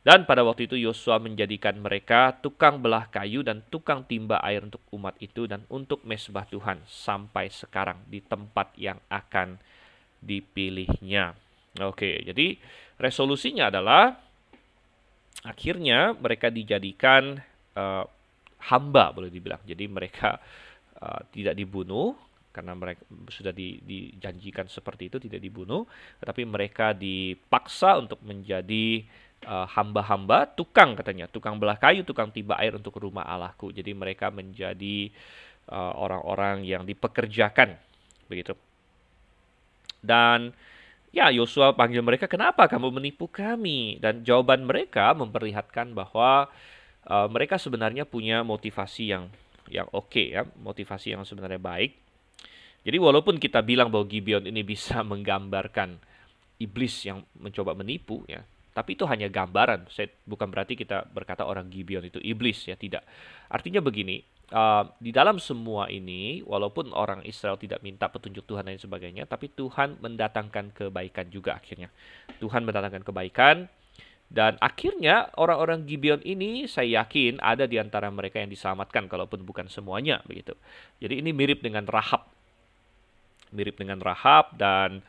[0.07, 4.80] Dan pada waktu itu Yosua menjadikan mereka tukang belah kayu dan tukang timba air untuk
[4.94, 9.59] umat itu dan untuk mesbah Tuhan sampai sekarang di tempat yang akan
[10.22, 11.34] dipilihnya.
[11.82, 12.57] Oke, jadi
[12.96, 14.16] resolusinya adalah
[15.46, 17.38] akhirnya mereka dijadikan
[17.78, 18.05] uh,
[18.70, 19.62] hamba boleh dibilang.
[19.66, 20.38] Jadi mereka
[20.99, 22.14] uh, tidak dibunuh
[22.51, 25.86] karena mereka sudah di, dijanjikan seperti itu tidak dibunuh,
[26.18, 29.07] tetapi mereka dipaksa untuk menjadi
[29.47, 33.70] uh, hamba-hamba tukang katanya, tukang belah kayu, tukang tiba air untuk rumah Allahku.
[33.70, 35.12] Jadi mereka menjadi
[35.70, 37.78] uh, orang-orang uh, yang dipekerjakan
[38.26, 38.57] begitu.
[40.03, 40.55] Dan
[41.14, 46.51] ya Yosua panggil mereka, "Kenapa kamu menipu kami?" Dan jawaban mereka memperlihatkan bahwa
[47.07, 49.30] uh, mereka sebenarnya punya motivasi yang
[49.68, 51.93] yang oke okay, ya, motivasi yang sebenarnya baik.
[52.89, 56.01] Jadi walaupun kita bilang bahwa Gibeon ini bisa menggambarkan
[56.59, 58.43] iblis yang mencoba menipu ya,
[58.78, 59.90] tapi itu hanya gambaran.
[59.90, 63.02] Saya bukan berarti kita berkata orang Gibeon itu iblis ya, tidak.
[63.50, 64.22] Artinya begini,
[64.54, 69.50] uh, di dalam semua ini walaupun orang Israel tidak minta petunjuk Tuhan dan sebagainya, tapi
[69.50, 71.90] Tuhan mendatangkan kebaikan juga akhirnya.
[72.38, 73.66] Tuhan mendatangkan kebaikan
[74.30, 79.66] dan akhirnya orang-orang Gibeon ini saya yakin ada di antara mereka yang diselamatkan kalaupun bukan
[79.66, 80.54] semuanya begitu.
[81.02, 82.30] Jadi ini mirip dengan Rahab.
[83.50, 85.02] Mirip dengan Rahab dan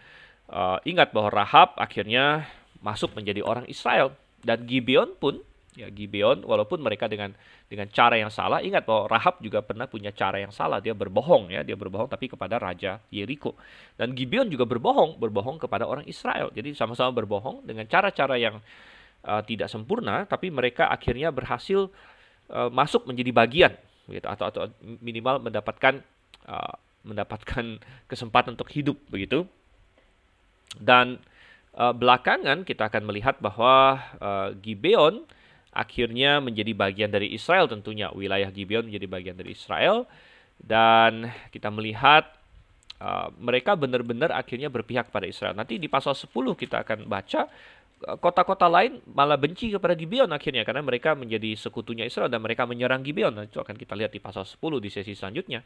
[0.50, 2.50] uh, ingat bahwa Rahab akhirnya
[2.80, 4.16] masuk menjadi orang Israel.
[4.40, 5.40] Dan Gibeon pun
[5.78, 7.32] ya Gibeon walaupun mereka dengan
[7.70, 10.82] dengan cara yang salah ingat bahwa Rahab juga pernah punya cara yang salah.
[10.84, 11.62] Dia berbohong ya.
[11.64, 13.56] Dia berbohong tapi kepada raja Yeriko.
[13.96, 16.50] Dan Gibeon juga berbohong berbohong kepada orang Israel.
[16.52, 18.58] Jadi sama-sama berbohong dengan cara-cara yang
[19.24, 21.92] uh, tidak sempurna tapi mereka akhirnya berhasil
[22.52, 23.74] uh, masuk menjadi bagian
[24.10, 24.26] gitu.
[24.26, 26.02] Atau atau minimal mendapatkan
[26.48, 26.76] uh,
[27.06, 27.80] mendapatkan
[28.12, 29.46] kesempatan untuk hidup begitu.
[30.78, 31.18] Dan
[31.76, 35.26] uh, belakangan kita akan melihat bahwa uh, Gibeon
[35.70, 40.10] akhirnya menjadi bagian dari Israel tentunya wilayah Gibeon menjadi bagian dari Israel
[40.60, 42.26] dan kita melihat
[43.00, 45.54] uh, mereka benar-benar akhirnya berpihak pada Israel.
[45.56, 47.48] Nanti di pasal 10 kita akan baca
[48.00, 53.04] kota-kota lain malah benci kepada Gibeon akhirnya karena mereka menjadi sekutunya Israel dan mereka menyerang
[53.04, 53.36] Gibeon.
[53.36, 55.64] Nah, itu akan kita lihat di pasal 10 di sesi selanjutnya.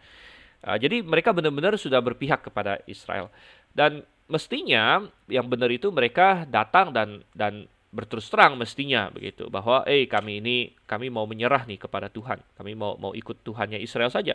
[0.64, 3.30] Uh, jadi mereka benar-benar sudah berpihak kepada Israel.
[3.74, 9.48] Dan mestinya yang benar itu mereka datang dan dan berterus terang mestinya begitu.
[9.54, 12.42] Bahwa eh kami ini kami mau menyerah nih kepada Tuhan.
[12.58, 14.34] Kami mau mau ikut Tuhannya Israel saja.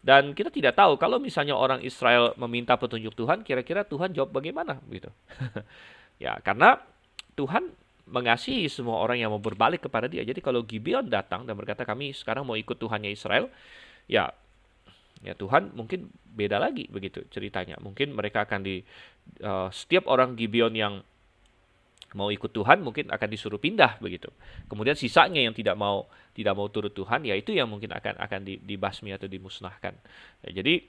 [0.00, 4.78] Dan kita tidak tahu kalau misalnya orang Israel meminta petunjuk Tuhan kira-kira Tuhan jawab bagaimana
[4.86, 5.10] begitu.
[6.20, 6.76] Ya karena
[7.32, 7.72] Tuhan
[8.04, 10.20] mengasihi semua orang yang mau berbalik kepada dia.
[10.20, 13.48] Jadi kalau Gibeon datang dan berkata kami sekarang mau ikut Tuhannya Israel
[14.04, 14.28] ya
[15.20, 17.76] ya Tuhan mungkin beda lagi begitu ceritanya.
[17.80, 18.80] Mungkin mereka akan di
[19.44, 21.04] uh, setiap orang Gibeon yang
[22.14, 24.32] mau ikut Tuhan mungkin akan disuruh pindah begitu.
[24.66, 28.40] Kemudian sisanya yang tidak mau tidak mau turut Tuhan ya itu yang mungkin akan akan
[28.66, 29.94] dibasmi atau dimusnahkan.
[30.42, 30.82] Ya, jadi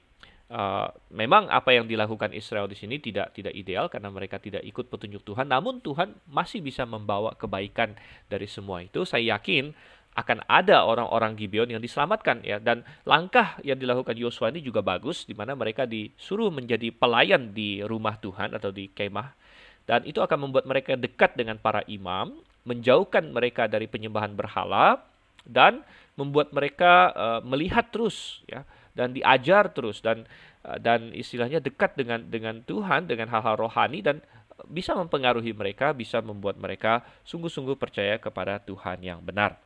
[0.49, 4.89] uh, memang apa yang dilakukan Israel di sini tidak tidak ideal karena mereka tidak ikut
[4.89, 5.49] petunjuk Tuhan.
[5.49, 7.93] Namun Tuhan masih bisa membawa kebaikan
[8.25, 9.05] dari semua itu.
[9.05, 9.75] Saya yakin
[10.21, 15.25] akan ada orang-orang Gibeon yang diselamatkan ya dan langkah yang dilakukan Yosua ini juga bagus
[15.25, 19.41] di mana mereka disuruh menjadi pelayan di rumah Tuhan atau di kemah
[19.89, 25.01] dan itu akan membuat mereka dekat dengan para imam, menjauhkan mereka dari penyembahan berhala
[25.41, 25.81] dan
[26.13, 28.61] membuat mereka uh, melihat terus ya
[28.93, 30.27] dan diajar terus dan
[30.61, 34.21] uh, dan istilahnya dekat dengan dengan Tuhan dengan hal-hal rohani dan
[34.69, 39.57] bisa mempengaruhi mereka, bisa membuat mereka sungguh-sungguh percaya kepada Tuhan yang benar.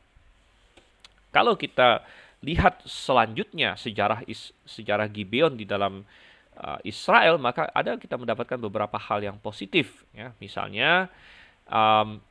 [1.36, 2.00] Kalau kita
[2.48, 4.24] lihat selanjutnya sejarah
[4.64, 6.08] sejarah Gibeon di dalam
[6.56, 10.08] uh, Israel, maka ada kita mendapatkan beberapa hal yang positif.
[10.16, 11.12] Ya, misalnya
[11.68, 12.24] um,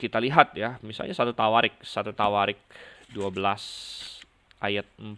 [0.00, 2.56] kita lihat ya, misalnya satu Tawarik, satu Tawarik
[3.12, 3.36] 12
[4.64, 5.12] ayat 4.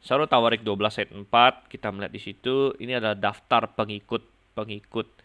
[0.00, 5.23] Satu Tawarik 12 ayat 4, kita melihat di situ ini adalah daftar pengikut-pengikut uh,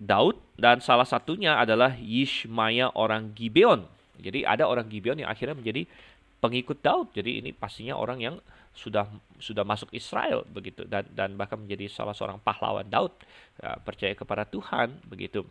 [0.00, 3.86] Daud dan salah satunya adalah Yishmaya orang Gibeon.
[4.18, 5.86] Jadi ada orang Gibeon yang akhirnya menjadi
[6.42, 7.14] pengikut Daud.
[7.14, 8.36] Jadi ini pastinya orang yang
[8.70, 9.06] sudah
[9.42, 13.10] sudah masuk Israel begitu dan dan bahkan menjadi salah seorang pahlawan Daud
[13.58, 15.46] ya, percaya kepada Tuhan begitu.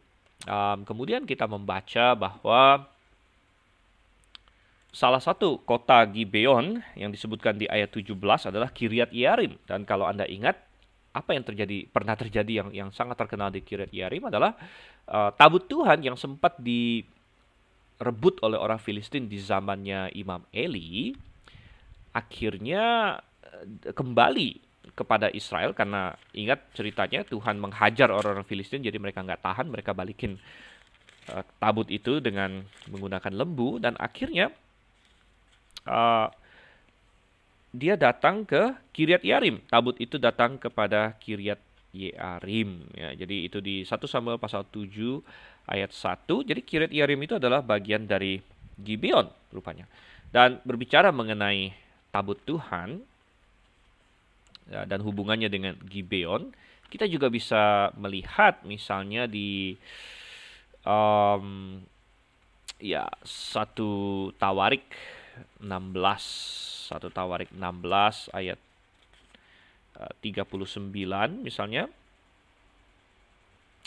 [0.47, 2.87] Um, kemudian kita membaca bahwa
[4.89, 8.15] salah satu kota Gibeon yang disebutkan di ayat 17
[8.47, 10.68] adalah Kiryat Yarim dan kalau Anda ingat
[11.09, 14.53] apa yang terjadi pernah terjadi yang yang sangat terkenal di Kiryat Yarim adalah
[15.09, 17.01] uh, tabut Tuhan yang sempat di
[17.99, 21.11] direbut oleh orang Filistin di zamannya Imam Eli,
[22.15, 24.49] akhirnya eh, kembali
[24.95, 30.39] kepada Israel karena ingat ceritanya Tuhan menghajar orang-orang Filistin jadi mereka nggak tahan mereka balikin
[31.29, 34.49] uh, tabut itu dengan menggunakan lembu dan akhirnya
[35.85, 36.27] uh,
[37.69, 43.81] dia datang ke Kiryat Yarim tabut itu datang kepada Kiryat Yearim ya jadi itu di
[43.81, 45.21] 1 Samuel pasal 7
[45.69, 46.25] ayat 1.
[46.25, 48.41] Jadi Kiryat Yarim itu adalah bagian dari
[48.81, 49.85] Gibeon rupanya.
[50.33, 51.73] Dan berbicara mengenai
[52.09, 53.05] tabut Tuhan
[54.69, 56.49] ya, dan hubungannya dengan Gibeon,
[56.89, 59.77] kita juga bisa melihat misalnya di
[60.85, 61.77] um,
[62.81, 64.85] ya satu Tawarik
[65.61, 68.59] 16 satu Tawarik 16 ayat
[69.99, 70.89] uh, 39
[71.43, 71.85] misalnya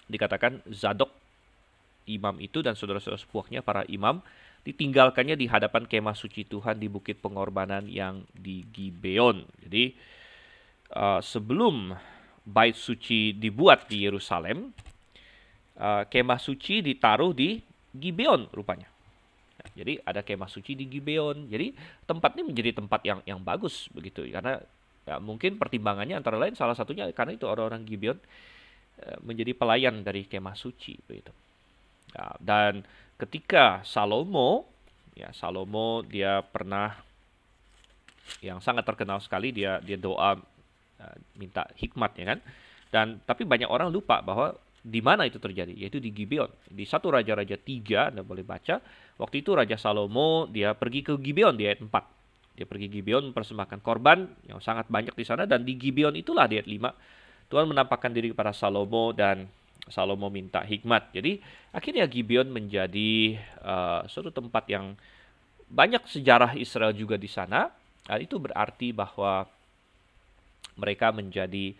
[0.06, 1.10] dikatakan Zadok
[2.06, 4.22] imam itu dan saudara-saudara sepuaknya para imam
[4.62, 9.42] ditinggalkannya di hadapan kemah suci Tuhan di bukit pengorbanan yang di Gibeon.
[9.66, 9.90] Jadi
[10.94, 11.90] uh, sebelum
[12.46, 14.70] bait suci dibuat di Yerusalem,
[15.78, 17.58] uh, kemah suci ditaruh di
[17.90, 18.91] Gibeon rupanya.
[19.72, 21.48] Jadi ada kemah suci di Gibeon.
[21.48, 21.72] Jadi
[22.04, 24.60] tempat ini menjadi tempat yang yang bagus begitu karena
[25.08, 28.18] ya, mungkin pertimbangannya antara lain salah satunya karena itu orang-orang Gibeon
[29.00, 31.32] uh, menjadi pelayan dari kemah suci begitu.
[32.12, 32.84] Ya, dan
[33.16, 34.68] ketika Salomo,
[35.16, 36.92] ya Salomo dia pernah
[38.44, 42.40] yang sangat terkenal sekali dia dia doa uh, minta hikmat ya kan.
[42.92, 44.52] Dan tapi banyak orang lupa bahwa
[44.82, 46.50] di mana itu terjadi yaitu di Gibeon.
[46.66, 48.82] Di satu raja-raja tiga Anda boleh baca,
[49.16, 52.58] waktu itu Raja Salomo dia pergi ke Gibeon di ayat 4.
[52.58, 56.60] Dia pergi Gibeon mempersembahkan korban yang sangat banyak di sana dan di Gibeon itulah di
[56.60, 57.22] ayat 5
[57.52, 59.44] Tuhan menampakkan diri kepada Salomo dan
[59.92, 61.12] Salomo minta hikmat.
[61.12, 61.36] Jadi
[61.68, 64.96] akhirnya Gibeon menjadi uh, suatu tempat yang
[65.68, 67.68] banyak sejarah Israel juga di sana.
[68.08, 69.44] Dan itu berarti bahwa
[70.80, 71.76] mereka menjadi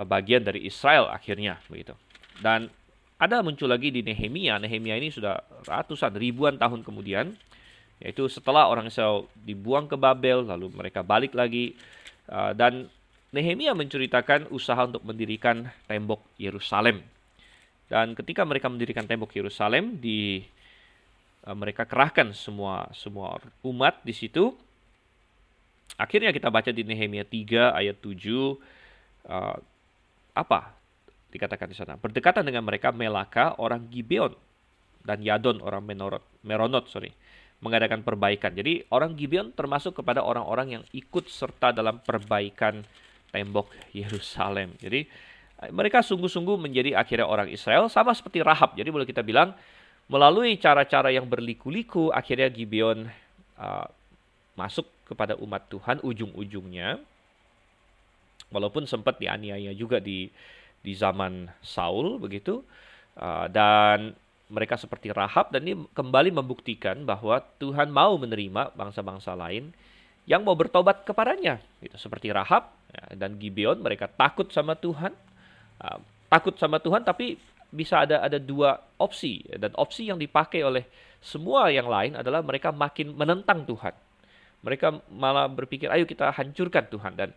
[0.00, 1.92] uh, bagian dari Israel akhirnya begitu.
[2.42, 2.66] Dan
[3.22, 4.58] ada muncul lagi di Nehemia.
[4.58, 7.30] Nehemia ini sudah ratusan ribuan tahun kemudian
[8.02, 11.78] yaitu setelah orang Israel dibuang ke Babel lalu mereka balik lagi
[12.26, 12.90] uh, dan
[13.30, 16.98] Nehemia menceritakan usaha untuk mendirikan tembok Yerusalem
[17.92, 20.40] dan ketika mereka mendirikan tembok Yerusalem, di
[21.44, 24.56] uh, mereka kerahkan semua semua umat di situ.
[26.00, 28.16] Akhirnya kita baca di Nehemia 3 ayat 7
[29.28, 29.60] uh,
[30.32, 30.72] apa
[31.32, 31.96] dikatakan di sana.
[31.96, 34.36] Berdekatan dengan mereka Melaka orang Gibeon
[35.02, 37.10] dan Yadon orang Menorot, Meronot sorry
[37.62, 38.52] mengadakan perbaikan.
[38.52, 42.82] Jadi orang Gibeon termasuk kepada orang-orang yang ikut serta dalam perbaikan
[43.30, 44.74] tembok Yerusalem.
[44.82, 45.06] Jadi
[45.70, 48.74] mereka sungguh-sungguh menjadi akhirnya orang Israel sama seperti Rahab.
[48.74, 49.54] Jadi boleh kita bilang
[50.10, 53.06] melalui cara-cara yang berliku-liku akhirnya Gibeon
[53.54, 53.86] uh,
[54.58, 56.98] masuk kepada umat Tuhan ujung-ujungnya.
[58.50, 60.26] Walaupun sempat dianiaya juga di
[60.82, 62.60] di zaman Saul begitu.
[63.12, 64.12] Uh, dan
[64.52, 69.72] mereka seperti Rahab dan ini kembali membuktikan bahwa Tuhan mau menerima bangsa-bangsa lain
[70.28, 71.58] yang mau bertobat kepadanya.
[71.80, 71.96] Gitu.
[71.96, 75.16] Seperti Rahab ya, dan Gibeon mereka takut sama Tuhan
[75.80, 77.40] uh, takut sama Tuhan tapi
[77.72, 80.84] bisa ada ada dua opsi dan opsi yang dipakai oleh
[81.24, 83.96] semua yang lain adalah mereka makin menentang Tuhan.
[84.62, 87.30] Mereka malah berpikir ayo kita hancurkan Tuhan dan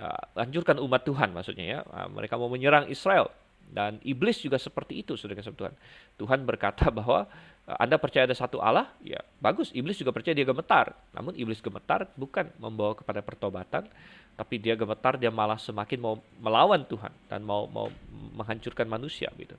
[0.00, 1.78] uh, hancurkan umat Tuhan maksudnya ya.
[1.84, 3.28] Uh, mereka mau menyerang Israel
[3.70, 5.74] dan iblis juga seperti itu saudara Tuhan.
[6.18, 7.28] Tuhan berkata bahwa
[7.68, 9.70] uh, anda percaya ada satu Allah, ya bagus.
[9.70, 10.96] Iblis juga percaya dia gemetar.
[11.14, 13.86] Namun iblis gemetar bukan membawa kepada pertobatan,
[14.34, 17.86] tapi dia gemetar dia malah semakin mau melawan Tuhan dan mau mau
[18.34, 19.54] menghancurkan manusia gitu.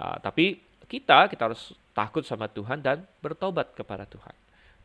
[0.00, 4.32] Uh, tapi kita kita harus takut sama Tuhan dan bertobat kepada Tuhan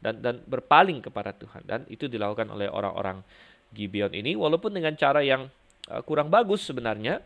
[0.04, 3.24] dan dan berpaling kepada Tuhan dan itu dilakukan oleh orang-orang
[3.76, 5.47] Gibeon ini walaupun dengan cara yang
[5.91, 7.20] uh, kurang bagus sebenarnya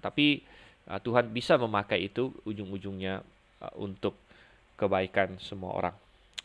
[0.00, 0.44] tapi
[0.88, 3.20] uh, Tuhan bisa memakai itu ujung-ujungnya
[3.64, 4.16] uh, untuk
[4.78, 5.94] kebaikan semua orang.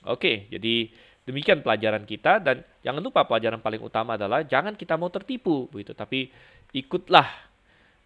[0.03, 0.89] Oke, jadi
[1.23, 5.95] Demikian pelajaran kita dan jangan lupa pelajaran paling utama adalah jangan kita mau tertipu begitu,
[5.95, 6.27] tapi
[6.75, 7.27] ikutlah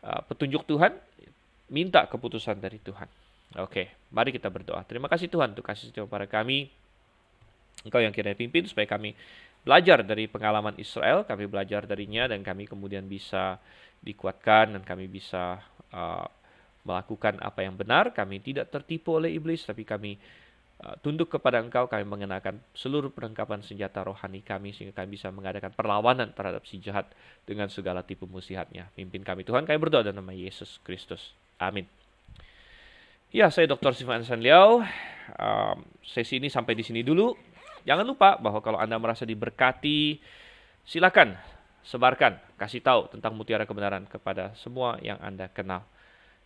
[0.05, 0.93] uh, petunjuk Tuhan,
[1.73, 3.09] minta keputusan dari Tuhan.
[3.57, 4.85] Oke, mari kita berdoa.
[4.85, 6.69] Terima kasih Tuhan untuk kasih setia pada kami.
[7.89, 9.17] Engkau yang kira pimpin supaya kami
[9.67, 13.59] belajar dari pengalaman Israel, kami belajar darinya dan kami kemudian bisa
[13.99, 15.59] dikuatkan dan kami bisa
[15.91, 16.27] uh,
[16.87, 18.15] melakukan apa yang benar.
[18.15, 20.15] Kami tidak tertipu oleh iblis, tapi kami
[20.77, 25.73] Uh, tunduk kepada engkau, kami mengenakan seluruh perlengkapan senjata rohani kami sehingga kami bisa mengadakan
[25.73, 27.09] perlawanan terhadap si jahat
[27.49, 28.85] dengan segala tipu musihatnya.
[28.93, 31.33] Pimpin kami Tuhan, kami berdoa dalam nama Yesus Kristus.
[31.57, 31.89] Amin.
[33.33, 33.97] Ya, saya Dr.
[33.97, 34.85] Sifan Sanliao.
[35.41, 37.33] Um, sesi ini sampai di sini dulu.
[37.87, 40.19] Jangan lupa bahwa kalau Anda merasa diberkati,
[40.83, 41.39] silakan
[41.87, 45.87] sebarkan, kasih tahu tentang mutiara kebenaran kepada semua yang Anda kenal.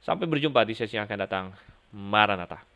[0.06, 1.46] Sampai berjumpa di sesi yang akan datang.
[1.92, 2.71] Maranatha.